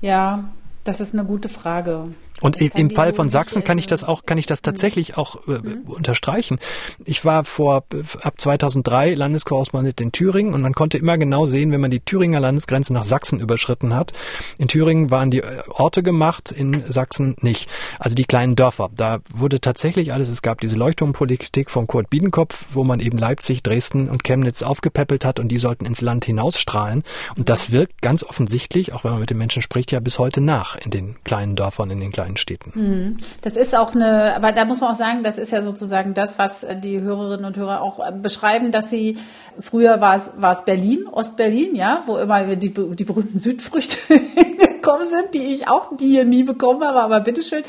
Ja, 0.00 0.44
das 0.84 1.00
ist 1.00 1.12
eine 1.12 1.24
gute 1.24 1.48
Frage. 1.48 2.04
Und 2.42 2.60
im 2.60 2.90
Fall 2.90 3.14
von 3.14 3.30
Sachsen 3.30 3.64
kann 3.64 3.78
ich 3.78 3.86
das 3.86 4.04
auch, 4.04 4.26
kann 4.26 4.36
ich 4.36 4.46
das 4.46 4.60
tatsächlich 4.60 5.16
auch 5.16 5.46
äh, 5.48 5.52
mhm. 5.52 5.82
unterstreichen. 5.86 6.58
Ich 7.04 7.24
war 7.24 7.44
vor, 7.44 7.84
ab 8.20 8.34
2003 8.38 9.14
Landeskorrespondent 9.14 10.00
in 10.00 10.12
Thüringen 10.12 10.52
und 10.52 10.60
man 10.60 10.74
konnte 10.74 10.98
immer 10.98 11.16
genau 11.16 11.46
sehen, 11.46 11.72
wenn 11.72 11.80
man 11.80 11.90
die 11.90 12.00
Thüringer 12.00 12.40
Landesgrenze 12.40 12.92
nach 12.92 13.04
Sachsen 13.04 13.40
überschritten 13.40 13.94
hat. 13.94 14.12
In 14.58 14.68
Thüringen 14.68 15.10
waren 15.10 15.30
die 15.30 15.40
äh, 15.40 15.62
Orte 15.68 16.02
gemacht, 16.02 16.52
in 16.52 16.84
Sachsen 16.86 17.36
nicht. 17.40 17.70
Also 17.98 18.14
die 18.14 18.24
kleinen 18.24 18.54
Dörfer. 18.54 18.90
Da 18.94 19.20
wurde 19.32 19.60
tatsächlich 19.60 20.12
alles, 20.12 20.28
es 20.28 20.42
gab 20.42 20.60
diese 20.60 20.76
Leuchtturmpolitik 20.76 21.70
von 21.70 21.86
Kurt 21.86 22.10
Biedenkopf, 22.10 22.66
wo 22.72 22.84
man 22.84 23.00
eben 23.00 23.16
Leipzig, 23.16 23.62
Dresden 23.62 24.08
und 24.10 24.24
Chemnitz 24.24 24.62
aufgepäppelt 24.62 25.24
hat 25.24 25.40
und 25.40 25.48
die 25.48 25.58
sollten 25.58 25.86
ins 25.86 26.02
Land 26.02 26.26
hinausstrahlen. 26.26 27.02
Und 27.38 27.48
das 27.48 27.72
wirkt 27.72 28.02
ganz 28.02 28.22
offensichtlich, 28.24 28.92
auch 28.92 29.04
wenn 29.04 29.12
man 29.12 29.20
mit 29.20 29.30
den 29.30 29.38
Menschen 29.38 29.62
spricht, 29.62 29.92
ja 29.92 30.00
bis 30.00 30.18
heute 30.18 30.40
nach 30.40 30.76
in 30.76 30.90
den 30.90 31.16
kleinen 31.24 31.56
Dörfern, 31.56 31.90
in 31.90 32.00
den 32.00 32.12
kleinen 32.12 32.25
kleinen 32.26 32.36
Städten. 32.36 32.72
Mhm. 32.74 33.16
Das 33.42 33.56
ist 33.56 33.74
auch 33.76 33.94
eine, 33.94 34.34
aber 34.34 34.52
da 34.52 34.64
muss 34.64 34.80
man 34.80 34.90
auch 34.90 34.96
sagen, 34.96 35.22
das 35.22 35.38
ist 35.38 35.52
ja 35.52 35.62
sozusagen 35.62 36.14
das, 36.14 36.38
was 36.38 36.66
die 36.82 37.00
Hörerinnen 37.00 37.44
und 37.44 37.56
Hörer 37.56 37.80
auch 37.80 38.00
äh, 38.00 38.12
beschreiben, 38.12 38.72
dass 38.72 38.90
sie 38.90 39.18
früher 39.58 40.00
war 40.00 40.16
es, 40.16 40.32
war 40.36 40.52
es 40.52 40.64
Berlin, 40.64 41.06
Ostberlin, 41.10 41.74
ja, 41.74 42.02
wo 42.06 42.18
immer 42.18 42.56
die, 42.56 42.72
die 42.72 43.04
berühmten 43.04 43.38
Südfrüchte 43.38 43.96
gekommen 44.86 45.08
sind, 45.08 45.34
die 45.34 45.52
ich 45.52 45.68
auch 45.68 45.90
hier 45.98 46.24
nie 46.24 46.44
bekommen 46.44 46.84
habe, 46.84 47.02
aber 47.02 47.20
bitteschön. 47.20 47.64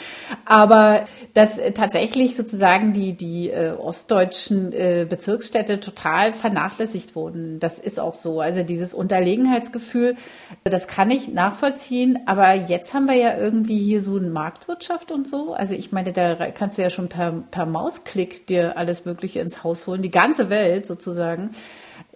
Aber 0.46 1.06
dass 1.34 1.60
tatsächlich 1.74 2.36
sozusagen 2.36 2.94
die, 2.94 3.14
die 3.14 3.50
äh, 3.50 3.72
ostdeutschen 3.72 4.72
äh, 4.72 5.08
Bezirksstädte 5.10 5.80
total 5.80 6.32
vernachlässigt 6.32 7.16
wurden. 7.16 7.60
Das 7.60 7.80
ist 7.80 8.00
auch 8.00 8.14
so. 8.14 8.40
Also 8.40 8.62
dieses 8.62 8.94
Unterlegenheitsgefühl, 8.94 10.16
das 10.64 10.88
kann 10.88 11.10
ich 11.10 11.28
nachvollziehen. 11.30 12.20
Aber 12.28 12.54
jetzt 12.54 12.94
haben 12.94 13.08
wir 13.08 13.16
ja 13.16 13.36
irgendwie 13.36 13.80
hier 13.80 14.04
so 14.04 14.18
eine 14.18 14.30
Marktwirtschaft 14.30 15.12
und 15.12 15.28
so. 15.28 15.54
Also 15.54 15.74
ich 15.74 15.92
meine, 15.92 16.14
da 16.14 16.36
kannst 16.52 16.78
du 16.78 16.84
ja 16.84 16.92
schon 16.92 17.10
per, 17.10 17.32
per 17.50 17.66
Mausklick 17.66 18.46
dir 18.46 18.78
alles 18.78 19.06
Mögliche 19.06 19.40
ins 19.40 19.64
Haus 19.64 19.88
holen, 19.88 20.04
die 20.04 20.12
ganze 20.12 20.50
Welt 20.50 20.86
sozusagen. 20.86 21.50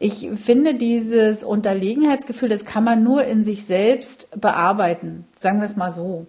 Ich 0.04 0.28
finde 0.36 0.74
dieses 0.74 1.44
Unterlegenheitsgefühl, 1.44 2.50
das 2.50 2.66
kann 2.66 2.84
man 2.84 3.04
nur 3.04 3.24
in 3.24 3.44
sich 3.44 3.66
selbst 3.66 4.30
bearbeiten. 4.42 5.26
Sagen 5.38 5.60
wir 5.60 5.66
es 5.66 5.76
mal 5.76 5.92
so. 5.92 6.26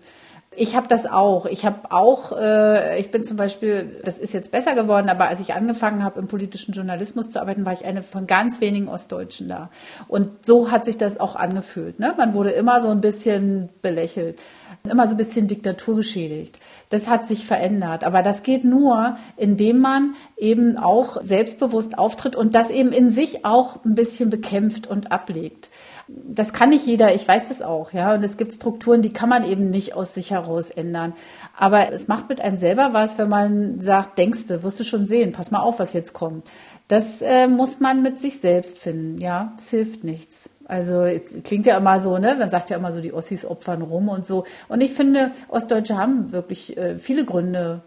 Ich 0.55 0.77
habe 0.77 0.87
das 0.87 1.07
auch. 1.07 1.47
Ich 1.47 1.65
habe 1.65 1.91
auch, 1.91 2.33
äh, 2.37 3.01
ich 3.01 3.11
bin 3.11 3.25
zum 3.25 3.39
Beispiel, 3.39 4.01
das 4.05 4.19
ist 4.19 4.35
jetzt 4.35 4.53
besser 4.53 4.75
geworden, 4.75 5.09
aber 5.09 5.29
als 5.29 5.41
ich 5.41 5.55
angefangen 5.55 6.05
habe, 6.05 6.21
im 6.21 6.27
politischen 6.27 6.73
Journalismus 6.73 7.31
zu 7.31 7.41
arbeiten, 7.41 7.65
war 7.65 7.73
ich 7.73 7.87
eine 7.87 8.03
von 8.03 8.27
ganz 8.27 8.61
wenigen 8.61 8.89
Ostdeutschen 8.89 9.49
da. 9.49 9.71
Und 10.09 10.45
so 10.45 10.71
hat 10.71 10.85
sich 10.85 10.99
das 10.99 11.19
auch 11.19 11.37
angefühlt. 11.37 11.99
Ne? 12.01 12.15
Man 12.19 12.35
wurde 12.35 12.51
immer 12.51 12.83
so 12.83 12.89
ein 12.89 13.01
bisschen 13.01 13.71
belächelt, 13.81 14.43
immer 14.85 15.07
so 15.07 15.15
ein 15.15 15.17
bisschen 15.19 15.49
Diktatur 15.49 15.97
geschädigt. 15.97 16.59
Das 16.91 17.09
hat 17.09 17.27
sich 17.27 17.47
verändert. 17.47 18.05
Aber 18.05 18.23
das 18.23 18.43
geht 18.43 18.65
nur, 18.65 19.17
indem 19.39 19.81
man 19.81 20.15
eben 20.37 20.77
auch 20.77 21.23
selbstbewusst 21.23 21.97
auftritt 21.97 22.37
und 22.37 22.55
das 22.55 22.71
eben 22.71 22.93
in 22.93 23.11
sich 23.11 23.47
auch 23.47 23.83
ein 23.87 23.95
bisschen 23.95 24.29
bekämpft 24.29 24.87
und 24.87 25.13
ablegt. 25.13 25.71
Das 26.09 26.53
kann 26.53 26.71
nicht 26.71 26.87
jeder, 26.87 27.15
ich 27.15 27.27
weiß 27.27 27.47
das 27.47 27.63
auch, 27.63 27.93
ja. 27.93 28.15
Und 28.15 28.23
es 28.25 28.37
gibt 28.37 28.53
Strukturen, 28.53 29.03
die 29.03 29.13
kann 29.13 29.29
man 29.29 29.45
eben 29.45 29.71
nicht 29.71 29.95
aus 29.95 30.15
sich 30.15 30.31
heraus 30.31 30.71
ändern. 30.71 31.15
Aber 31.57 31.93
es 31.93 32.09
macht 32.09 32.29
mit 32.29 32.41
einem 32.41 32.57
selber 32.57 32.91
was, 32.93 33.19
wenn 33.19 33.29
man 33.29 33.81
sagt, 33.81 34.19
denkst 34.19 34.47
du, 34.47 34.63
wirst 34.63 34.81
du 34.81 34.85
schon 34.85 35.07
sehen, 35.07 35.33
pass 35.33 35.51
mal 35.51 35.61
auf, 35.61 35.79
was 35.79 35.93
jetzt 35.93 36.13
kommt. 36.13 36.51
Das 36.89 37.23
äh, 37.23 37.47
muss 37.47 37.81
man 37.81 38.03
mit 38.03 38.21
sich 38.21 38.41
selbst 38.41 38.79
finden, 38.79 39.21
ja. 39.21 39.53
Das 39.57 39.71
hilft 39.71 40.05
nichts. 40.05 40.51
Also 40.65 41.07
klingt 41.45 41.67
ja 41.67 41.77
immer 41.77 42.01
so, 42.01 42.19
ne? 42.19 42.35
Man 42.39 42.51
sagt 42.51 42.71
ja 42.71 42.77
immer 42.77 42.93
so, 42.93 43.01
die 43.01 43.13
Ossis 43.13 43.45
opfern 43.45 43.83
rum 43.83 44.09
und 44.09 44.27
so. 44.27 44.45
Und 44.69 44.81
ich 44.81 44.93
finde, 44.93 45.33
Ostdeutsche 45.49 45.99
haben 45.99 46.33
wirklich 46.33 46.77
äh, 46.77 46.99
viele 46.99 47.25
Gründe, 47.25 47.83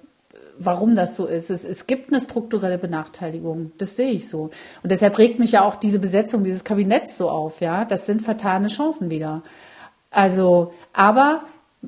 warum 0.58 0.96
das 0.96 1.15
so 1.15 1.26
ist. 1.26 1.50
Es, 1.50 1.63
es 1.63 1.88
gibt 1.88 2.12
eine 2.12 2.22
strukturelle 2.22 2.78
Benachteiligung. 2.78 3.72
Das 3.78 3.96
sehe 3.96 4.12
ich 4.12 4.28
so. 4.28 4.50
Und 4.84 4.91
deshalb 4.91 5.18
regt 5.18 5.39
mich 5.39 5.52
ja 5.54 5.63
auch 5.63 5.76
diese 5.76 6.00
Besetzung 6.00 6.44
dieses 6.44 6.63
Kabinetts 6.63 7.18
so 7.18 7.30
auf, 7.30 7.62
ja. 7.62 7.86
Das 7.86 8.06
sind 8.06 8.22
vertane 8.22 8.68
Chancen 8.68 9.10
wieder. 9.10 9.44
Also, 10.12 10.74
aber 10.94 11.44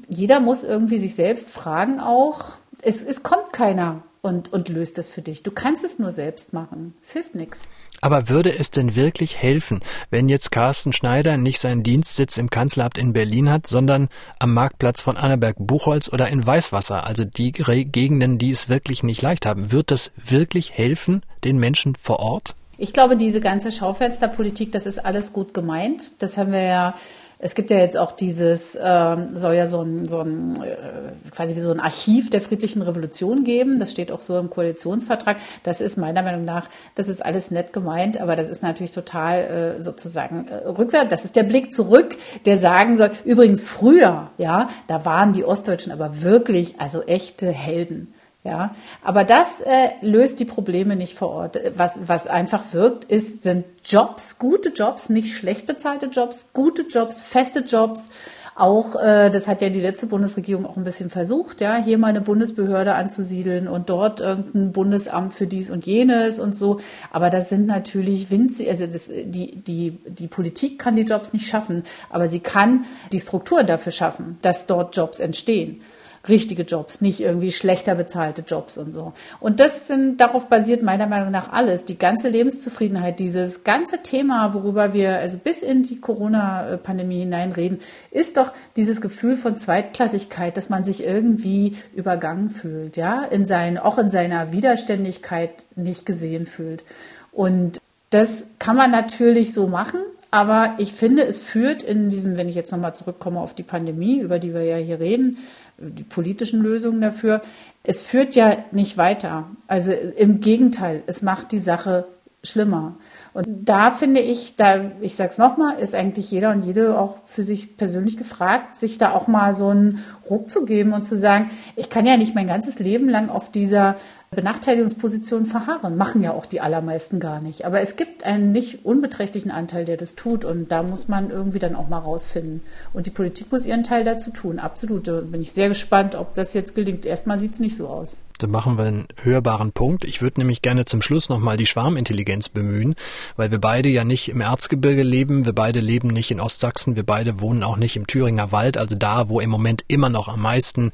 jeder 0.08 0.40
muss 0.40 0.64
irgendwie 0.64 1.00
sich 1.00 1.16
selbst 1.16 1.50
fragen 1.50 2.00
auch, 2.00 2.58
es, 2.82 3.02
es 3.02 3.24
kommt 3.24 3.54
keiner 3.54 4.04
und, 4.22 4.52
und 4.52 4.70
löst 4.70 4.98
das 4.98 5.10
für 5.10 5.22
dich. 5.22 5.44
Du 5.44 5.52
kannst 5.52 5.84
es 5.84 6.00
nur 6.00 6.12
selbst 6.12 6.54
machen. 6.54 6.96
Es 7.02 7.12
hilft 7.12 7.36
nichts. 7.36 7.70
Aber 8.02 8.30
würde 8.30 8.58
es 8.58 8.72
denn 8.72 8.96
wirklich 8.96 9.38
helfen, 9.38 9.80
wenn 10.10 10.30
jetzt 10.30 10.52
Carsten 10.52 10.94
Schneider 10.94 11.38
nicht 11.38 11.60
seinen 11.60 11.84
Dienstsitz 11.84 12.38
im 12.38 12.50
Kanzleramt 12.50 12.98
in 12.98 13.14
Berlin 13.14 13.50
hat, 13.50 13.68
sondern 13.68 14.10
am 14.40 14.54
Marktplatz 14.54 15.02
von 15.02 15.18
Annaberg-Buchholz 15.18 16.10
oder 16.10 16.28
in 16.30 16.46
Weißwasser, 16.46 17.06
also 17.06 17.24
die 17.24 17.52
Gegenden, 17.52 18.38
die 18.38 18.52
es 18.52 18.70
wirklich 18.70 19.04
nicht 19.04 19.22
leicht 19.22 19.46
haben? 19.46 19.72
Wird 19.72 19.92
das 19.92 20.12
wirklich 20.16 20.78
helfen 20.78 21.24
den 21.44 21.58
Menschen 21.58 21.96
vor 21.96 22.20
Ort? 22.20 22.56
Ich 22.78 22.94
glaube, 22.94 23.18
diese 23.18 23.42
ganze 23.42 23.72
Schaufensterpolitik, 23.72 24.72
das 24.72 24.86
ist 24.86 25.04
alles 25.04 25.34
gut 25.34 25.54
gemeint. 25.54 26.12
Das 26.20 26.38
haben 26.38 26.52
wir 26.52 26.62
ja 26.62 26.96
es 27.40 27.54
gibt 27.54 27.70
ja 27.70 27.78
jetzt 27.78 27.98
auch 27.98 28.14
dieses, 28.14 28.78
ähm, 28.82 29.38
soll 29.38 29.54
ja 29.54 29.68
so 29.68 29.82
ein, 29.82 30.08
so 30.08 30.22
ein 30.22 30.60
äh, 30.62 31.30
quasi 31.30 31.56
wie 31.56 31.60
so 31.60 31.72
ein 31.72 31.80
Archiv 31.80 32.32
der 32.32 32.42
friedlichen 32.42 32.82
Revolution 32.82 33.44
geben. 33.44 33.80
Das 33.80 33.92
steht 33.92 34.12
auch 34.12 34.22
so 34.22 34.40
im 34.40 34.50
Koalitionsvertrag. 34.50 35.38
Das 35.62 35.80
ist 35.80 35.98
meiner 35.98 36.24
Meinung 36.24 36.46
nach, 36.46 36.68
das 36.96 37.10
ist 37.10 37.24
alles 37.24 37.52
nett 37.52 37.74
gemeint, 37.74 38.20
aber 38.20 38.36
das 38.36 38.50
ist 38.50 38.64
natürlich 38.64 38.92
total 38.92 39.76
äh, 39.78 39.82
sozusagen 39.84 40.48
äh, 40.48 40.68
rückwärts. 40.68 41.12
Das 41.12 41.26
ist 41.26 41.36
der 41.36 41.44
Blick 41.44 41.72
zurück, 41.72 42.18
der 42.46 42.58
sagen 42.58 42.98
soll, 42.98 43.12
übrigens 43.24 43.68
früher, 43.68 44.32
ja, 44.38 44.70
da 44.88 45.06
waren 45.06 45.34
die 45.34 45.46
Ostdeutschen 45.46 45.92
aber 45.92 46.24
wirklich, 46.24 46.80
also 46.80 47.04
echte 47.04 47.52
Helden. 47.52 48.14
Ja, 48.48 48.72
aber 49.04 49.26
das 49.26 49.60
äh, 49.60 49.90
löst 50.00 50.40
die 50.40 50.46
Probleme 50.46 50.96
nicht 50.96 51.18
vor 51.18 51.32
Ort. 51.32 51.60
Was, 51.76 52.08
was 52.08 52.28
einfach 52.28 52.64
wirkt, 52.72 53.04
ist, 53.04 53.44
sind 53.44 53.66
Jobs, 53.84 54.40
gute 54.40 54.70
Jobs, 54.70 55.10
nicht 55.10 55.36
schlecht 55.36 55.66
bezahlte 55.66 56.06
Jobs, 56.06 56.52
gute 56.54 56.84
Jobs, 56.84 57.24
feste 57.24 57.60
Jobs. 57.60 58.08
Auch, 58.56 58.96
äh, 58.96 59.30
das 59.32 59.50
hat 59.50 59.62
ja 59.62 59.68
die 59.68 59.82
letzte 59.82 60.08
Bundesregierung 60.08 60.66
auch 60.66 60.78
ein 60.78 60.86
bisschen 60.86 61.10
versucht, 61.10 61.60
ja, 61.60 61.76
hier 61.76 61.98
mal 61.98 62.08
eine 62.08 62.22
Bundesbehörde 62.22 62.96
anzusiedeln 62.96 63.68
und 63.68 63.90
dort 63.90 64.22
irgendein 64.22 64.72
Bundesamt 64.72 65.34
für 65.34 65.46
dies 65.46 65.70
und 65.70 65.86
jenes 65.86 66.40
und 66.40 66.56
so. 66.56 66.80
Aber 67.12 67.30
das 67.30 67.50
sind 67.50 67.68
natürlich 67.68 68.32
winzig, 68.32 68.70
also 68.70 68.88
das, 68.88 69.10
die, 69.10 69.58
die, 69.58 69.98
die 70.08 70.28
Politik 70.28 70.80
kann 70.80 70.96
die 70.96 71.02
Jobs 71.02 71.34
nicht 71.34 71.48
schaffen, 71.48 71.84
aber 72.10 72.30
sie 72.30 72.40
kann 72.40 72.86
die 73.12 73.20
Struktur 73.20 73.64
dafür 73.64 73.92
schaffen, 73.92 74.38
dass 74.42 74.68
dort 74.68 74.96
Jobs 74.96 75.20
entstehen 75.20 75.82
richtige 76.30 76.64
Jobs, 76.64 77.02
nicht 77.02 77.20
irgendwie 77.20 77.52
schlechter 77.52 77.96
bezahlte 77.96 78.44
Jobs 78.46 78.78
und 78.78 78.92
so. 78.92 79.14
Und 79.40 79.60
das 79.60 79.88
sind, 79.88 80.20
darauf 80.20 80.48
basiert 80.48 80.84
meiner 80.84 81.08
Meinung 81.08 81.32
nach 81.32 81.52
alles. 81.52 81.86
Die 81.86 81.98
ganze 81.98 82.30
Lebenszufriedenheit, 82.30 83.20
dieses 83.20 83.64
ganze 83.64 84.04
Thema, 84.04 84.54
worüber 84.54 84.94
wir 84.94 85.18
also 85.18 85.38
bis 85.38 85.62
in 85.62 85.84
die 85.84 86.00
Corona-Pandemie 86.00 87.20
hineinreden, 87.20 87.80
ist 88.12 88.38
doch 88.38 88.54
dieses 88.76 89.02
Gefühl 89.02 89.38
von 89.38 89.58
Zweitklassigkeit, 89.58 90.58
dass 90.58 90.70
man 90.70 90.84
sich 90.84 91.04
irgendwie 91.04 91.78
übergangen 91.96 92.50
fühlt, 92.50 92.98
ja, 92.98 93.24
in 93.24 93.46
seinen, 93.46 93.78
auch 93.78 93.98
in 93.98 94.10
seiner 94.10 94.52
Widerständigkeit 94.52 95.52
nicht 95.76 96.06
gesehen 96.06 96.46
fühlt. 96.46 96.84
Und 97.32 97.80
das 98.10 98.48
kann 98.60 98.76
man 98.76 98.92
natürlich 98.92 99.54
so 99.54 99.68
machen, 99.68 100.00
aber 100.38 100.76
ich 100.78 100.94
finde, 100.94 101.24
es 101.24 101.40
führt 101.40 101.82
in 101.82 102.10
diesem, 102.10 102.38
wenn 102.38 102.48
ich 102.48 102.54
jetzt 102.54 102.72
nochmal 102.72 102.96
zurückkomme 102.96 103.40
auf 103.40 103.56
die 103.56 103.64
Pandemie, 103.64 104.20
über 104.20 104.38
die 104.38 104.54
wir 104.54 104.62
ja 104.62 104.78
hier 104.78 105.00
reden, 105.00 105.40
die 105.80 106.04
politischen 106.04 106.62
Lösungen 106.62 107.02
dafür. 107.02 107.42
Es 107.82 108.04
führt 108.04 108.36
ja 108.36 108.56
nicht 108.72 108.98
weiter. 108.98 109.46
Also 109.66 109.92
im 109.92 110.40
Gegenteil, 110.40 111.02
es 111.08 111.24
macht 111.24 111.52
die 111.52 111.58
Sache 111.58 112.06
schlimmer. 112.44 112.98
Und 113.34 113.48
da 113.48 113.90
finde 113.90 114.22
ich, 114.22 114.56
da, 114.56 114.92
ich 115.02 115.16
sage 115.16 115.32
es 115.32 115.40
nochmal, 115.40 115.80
ist 115.80 115.96
eigentlich 115.96 116.30
jeder 116.30 116.52
und 116.52 116.62
jede 116.64 117.00
auch 117.00 117.26
für 117.26 117.44
sich 117.44 117.76
persönlich 117.76 118.16
gefragt, 118.16 118.76
sich 118.76 119.00
da 119.00 119.14
auch 119.14 119.28
mal 119.28 119.56
so 119.56 119.70
einen 119.70 120.04
Ruck 120.30 120.52
zu 120.52 120.66
geben 120.66 120.94
und 120.94 121.02
zu 121.02 121.16
sagen, 121.16 121.50
ich 121.76 121.90
kann 121.90 122.06
ja 122.06 122.16
nicht 122.16 122.36
mein 122.36 122.48
ganzes 122.48 122.78
Leben 122.78 123.10
lang 123.10 123.30
auf 123.30 123.52
dieser 123.52 123.96
Benachteiligungsposition 124.32 125.46
verharren. 125.46 125.96
Machen 125.98 126.22
ja 126.22 126.34
auch 126.34 126.46
die 126.46 126.62
allermeisten 126.62 127.20
gar 127.20 127.40
nicht. 127.40 127.66
Aber 127.66 127.82
es 127.82 127.96
gibt 127.96 128.24
einen 128.26 128.52
nicht 128.52 128.86
unbeträchtlichen 128.86 129.52
Anteil, 129.52 129.86
der 129.86 129.98
das 129.98 130.16
tut. 130.16 130.46
Und 130.46 130.72
da 130.72 130.84
muss 130.84 131.08
man 131.08 131.32
irgendwie 131.32 131.60
dann 131.60 131.76
auch 131.76 131.88
mal 131.88 132.00
rausfinden. 132.00 132.62
Und 132.94 133.08
die 133.08 133.12
Politik 133.12 133.52
muss 133.52 133.66
ihren 133.66 133.84
Teil 133.84 134.04
dazu 134.04 134.32
tun. 134.32 134.60
Absolut. 134.60 135.08
Da 135.08 135.22
bin 135.22 135.42
ich 135.42 135.54
sehr 135.54 135.70
gespannt, 135.70 136.16
ob 136.16 136.34
das 136.34 136.54
jetzt 136.54 136.76
gelingt. 136.76 137.06
Erstmal 137.06 137.40
sieht 137.40 137.54
es 137.54 137.60
nicht 137.60 137.78
so 137.78 137.88
aus. 137.88 138.22
Dann 138.38 138.52
machen 138.52 138.78
wir 138.78 138.86
einen 138.86 139.08
hörbaren 139.22 139.72
Punkt. 139.72 140.04
Ich 140.06 140.22
würde 140.22 140.40
nämlich 140.40 140.62
gerne 140.62 140.86
zum 140.86 141.02
Schluss 141.02 141.30
nochmal 141.30 141.58
die 141.58 141.66
Schwarmintelligenz 141.66 142.50
bemühen, 142.50 142.96
weil 143.36 143.52
wir 143.52 143.60
beide 143.60 143.90
ja 143.90 144.04
nicht 144.04 144.30
im 144.30 144.42
Erzgebirge 144.42 145.04
leben, 145.04 145.46
wir 145.46 145.54
beide 145.54 145.80
leben 145.80 146.10
nicht 146.10 146.32
in 146.32 146.40
Ostsachsen, 146.40 146.96
wir 146.96 147.06
beide 147.06 147.40
wohnen 147.40 147.64
auch 147.64 147.78
nicht 147.78 147.96
im 147.96 148.08
Thüringer 148.08 148.52
Wald, 148.52 148.78
also 148.78 148.96
da, 148.96 149.30
wo 149.30 149.40
im 149.40 149.50
Moment 149.50 149.86
immer 149.88 150.10
noch 150.10 150.28
am 150.28 150.42
meisten 150.42 150.92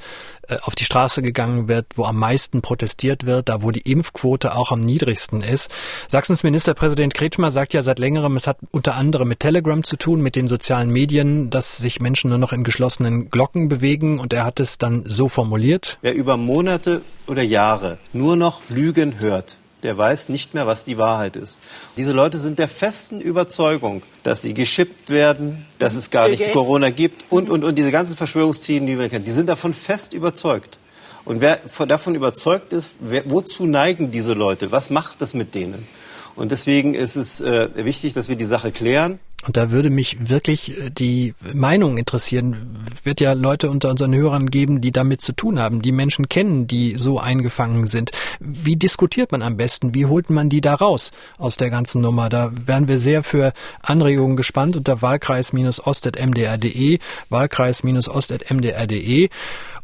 äh, 0.47 0.58
auf 0.62 0.75
die 0.75 0.84
Straße 0.84 1.21
gegangen 1.21 1.67
wird, 1.67 1.86
wo 1.95 2.03
am 2.03 2.17
meisten 2.17 2.62
protestiert 2.62 3.25
wird, 3.25 3.49
da 3.49 3.62
wo 3.62 3.71
die 3.71 3.89
Impfquote 3.89 4.56
auch 4.56 4.71
am 4.71 4.82
niedrigsten 4.82 5.41
ist. 5.41 5.71
Sachsens 6.08 6.43
Ministerpräsident 6.43 7.13
Kretschmer 7.13 7.51
sagt 7.51 7.73
ja 7.73 7.82
seit 7.82 7.99
längerem, 7.99 8.36
es 8.36 8.47
hat 8.47 8.58
unter 8.71 8.95
anderem 8.95 9.29
mit 9.29 9.39
Telegram 9.39 9.84
zu 9.84 9.95
tun, 9.95 10.21
mit 10.21 10.36
den 10.36 10.47
sozialen 10.47 10.89
Medien, 10.89 11.49
dass 11.49 11.77
sich 11.77 12.01
Menschen 12.01 12.29
nur 12.29 12.39
noch 12.39 12.51
in 12.51 12.63
geschlossenen 12.63 13.29
Glocken 13.29 13.69
bewegen 13.69 14.19
und 14.19 14.34
er 14.34 14.43
hat 14.43 14.60
es 14.60 14.77
dann 14.77 15.03
so 15.06 15.29
formuliert. 15.29 15.97
Wer 16.01 16.13
über 16.13 16.36
Monate 16.36 17.01
oder 17.34 17.43
Jahre 17.43 17.98
nur 18.13 18.36
noch 18.36 18.62
Lügen 18.69 19.19
hört, 19.19 19.58
der 19.82 19.98
weiß 19.98 20.30
nicht 20.30 20.54
mehr, 20.54 20.67
was 20.67 20.86
die 20.86 21.00
Wahrheit 21.00 21.36
ist. 21.36 21.58
Diese 21.98 22.12
Leute 22.12 22.38
sind 22.38 22.60
der 22.60 22.67
festen 22.67 23.19
Überzeugung, 23.19 24.04
dass 24.22 24.43
sie 24.43 24.54
geschippt 24.54 25.10
werden, 25.10 25.65
dass 25.80 25.96
es 25.96 26.12
gar 26.12 26.30
nicht 26.30 26.52
Corona 26.54 26.91
gibt 26.91 27.32
und, 27.32 27.50
und, 27.50 27.63
und 27.63 27.76
diese 27.76 27.91
ganzen 27.91 28.15
Verschwörungstheorien, 28.15 28.86
die 28.86 29.00
wir 29.00 29.10
kennen, 29.10 29.26
die 29.26 29.32
sind 29.32 29.50
davon 29.50 29.74
fest 29.74 30.13
überzeugt. 30.13 30.78
Und 31.26 31.41
wer 31.41 31.60
davon 31.88 32.13
überzeugt 32.13 32.72
ist, 32.72 32.91
wer, 33.00 33.24
wozu 33.30 33.65
neigen 33.65 34.12
diese 34.12 34.34
Leute? 34.34 34.72
Was 34.72 34.91
macht 34.91 35.22
das 35.22 35.34
mit 35.34 35.56
denen? 35.56 35.88
Und 36.36 36.52
deswegen 36.52 36.93
ist 36.93 37.15
es 37.15 37.41
äh, 37.41 37.69
wichtig, 37.84 38.13
dass 38.13 38.30
wir 38.30 38.36
die 38.36 38.46
Sache 38.46 38.72
klären. 38.72 39.19
Und 39.45 39.58
da 39.58 39.71
würde 39.71 39.89
mich 39.89 40.29
wirklich 40.29 40.77
äh, 40.77 40.89
die 40.89 41.34
Meinung 41.53 41.97
interessieren. 41.97 42.77
Wird 43.03 43.19
ja 43.19 43.34
Leute 43.34 43.69
unter 43.69 43.89
unseren 43.89 44.15
Hörern 44.15 44.49
geben, 44.49 44.79
die 44.82 44.91
damit 44.91 45.21
zu 45.21 45.34
tun 45.34 45.60
haben, 45.60 45.82
die 45.82 45.91
Menschen 45.91 46.29
kennen, 46.29 46.67
die 46.67 46.95
so 46.97 47.19
eingefangen 47.19 47.88
sind. 47.88 48.12
Wie 48.39 48.77
diskutiert 48.77 49.32
man 49.32 49.41
am 49.41 49.58
besten? 49.58 49.93
Wie 49.93 50.06
holt 50.06 50.29
man 50.29 50.49
die 50.49 50.62
da 50.62 50.75
raus 50.75 51.12
aus 51.38 51.58
der 51.58 51.69
ganzen 51.69 52.01
Nummer? 52.01 52.29
Da 52.29 52.51
wären 52.53 52.88
wir 52.88 52.99
sehr 52.99 53.23
für 53.23 53.51
Anregungen 53.82 54.38
gespannt 54.38 54.77
unter 54.77 55.01
wahlkreis-ost.mdr.de, 55.01 56.99
wahlkreis-ost.mdr.de. 57.29 59.29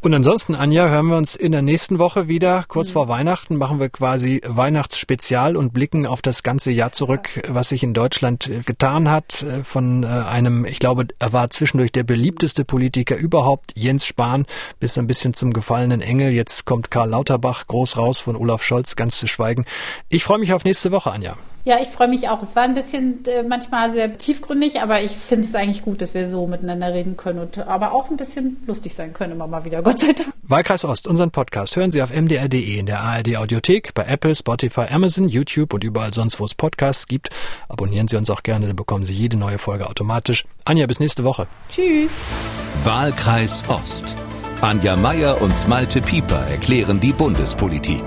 Und 0.01 0.13
ansonsten, 0.13 0.55
Anja, 0.55 0.88
hören 0.88 1.07
wir 1.07 1.17
uns 1.17 1.35
in 1.35 1.51
der 1.51 1.62
nächsten 1.62 1.99
Woche 1.99 2.29
wieder. 2.29 2.63
Kurz 2.69 2.89
mhm. 2.89 2.93
vor 2.93 3.07
Weihnachten 3.09 3.57
machen 3.57 3.81
wir 3.81 3.89
quasi 3.89 4.41
Weihnachtsspezial 4.47 5.57
und 5.57 5.73
blicken 5.73 6.05
auf 6.05 6.21
das 6.21 6.41
ganze 6.41 6.71
Jahr 6.71 6.93
zurück, 6.93 7.41
was 7.49 7.69
sich 7.69 7.83
in 7.83 7.93
Deutschland 7.93 8.47
äh, 8.47 8.62
getan 8.62 9.09
hat. 9.12 9.43
Äh, 9.43 9.65
von 9.65 10.03
äh, 10.03 10.07
einem, 10.07 10.63
ich 10.63 10.79
glaube, 10.79 11.07
er 11.19 11.33
war 11.33 11.49
zwischendurch 11.49 11.91
der 11.91 12.03
beliebteste 12.03 12.63
Politiker 12.63 13.17
überhaupt, 13.17 13.73
Jens 13.75 14.05
Spahn, 14.05 14.45
bis 14.79 14.97
ein 14.97 15.05
bisschen 15.05 15.33
zum 15.33 15.51
gefallenen 15.51 15.99
Engel. 15.99 16.31
Jetzt 16.31 16.63
kommt 16.63 16.91
Karl 16.91 17.09
Lauterbach 17.09 17.67
groß 17.67 17.97
raus 17.97 18.19
von 18.19 18.38
Olaf 18.38 18.63
Scholz, 18.63 18.95
ganz 18.95 19.19
zu 19.19 19.27
schweigen. 19.27 19.65
Ich 20.07 20.23
freue 20.23 20.39
mich 20.39 20.53
auf 20.53 20.63
nächste 20.63 20.91
Woche, 20.93 21.12
Anja. 21.12 21.35
Ja, 21.69 21.77
ich 21.79 21.89
freue 21.89 22.08
mich 22.08 22.27
auch. 22.29 22.41
Es 22.41 22.55
war 22.55 22.63
ein 22.63 22.73
bisschen 22.73 23.23
äh, 23.27 23.43
manchmal 23.43 23.91
sehr 23.91 24.17
tiefgründig, 24.17 24.82
aber 24.82 25.03
ich 25.03 25.12
finde 25.12 25.47
es 25.47 25.53
eigentlich 25.53 25.84
gut, 25.84 26.01
dass 26.01 26.15
wir 26.15 26.27
so 26.27 26.47
miteinander 26.47 26.91
reden 26.95 27.15
können 27.15 27.38
und 27.38 27.60
aber 27.60 27.91
auch 27.91 28.10
ein 28.10 28.17
bisschen 28.17 28.58
lustig 28.65 28.95
sein 28.95 29.13
können 29.13 29.34
immer 29.34 29.45
mal 29.45 29.65
wieder, 29.65 29.84
Gott 29.84 29.99
sei 29.99 30.13
Dank. 30.13 30.34
Wahlkreis 30.41 30.84
Ost, 30.84 31.05
unseren 31.05 31.29
Podcast 31.29 31.75
hören 31.75 31.91
Sie 31.91 32.01
auf 32.01 32.12
mdr.de 32.12 32.79
in 32.79 32.88
der 32.88 33.01
ARD 33.01 33.38
Audiothek, 33.38 33.93
bei 33.93 34.03
Apple, 34.05 34.34
Spotify, 34.34 34.86
Amazon, 34.89 35.29
YouTube 35.29 35.71
und 35.75 35.84
überall 35.84 36.12
sonst, 36.12 36.39
wo 36.39 36.45
es 36.45 36.55
Podcasts 36.55 37.05
gibt. 37.05 37.29
Abonnieren 37.67 38.08
Sie 38.08 38.17
uns 38.17 38.32
auch 38.32 38.41
gerne, 38.41 38.65
dann 38.65 38.75
bekommen 38.75 39.05
Sie 39.05 39.13
jede 39.13 39.38
neue 39.38 39.60
Folge 39.60 39.88
automatisch. 39.88 40.45
Anja, 40.65 40.88
bis 40.88 40.99
nächste 40.99 41.23
Woche. 41.23 41.45
Tschüss. 41.69 42.10
Wahlkreis 42.84 43.62
Ost. 43.67 44.15
Anja 44.62 44.95
Meier 44.95 45.39
und 45.39 45.67
Malte 45.67 46.01
Pieper 46.01 46.47
erklären 46.47 46.99
die 46.99 47.13
Bundespolitik. 47.13 48.01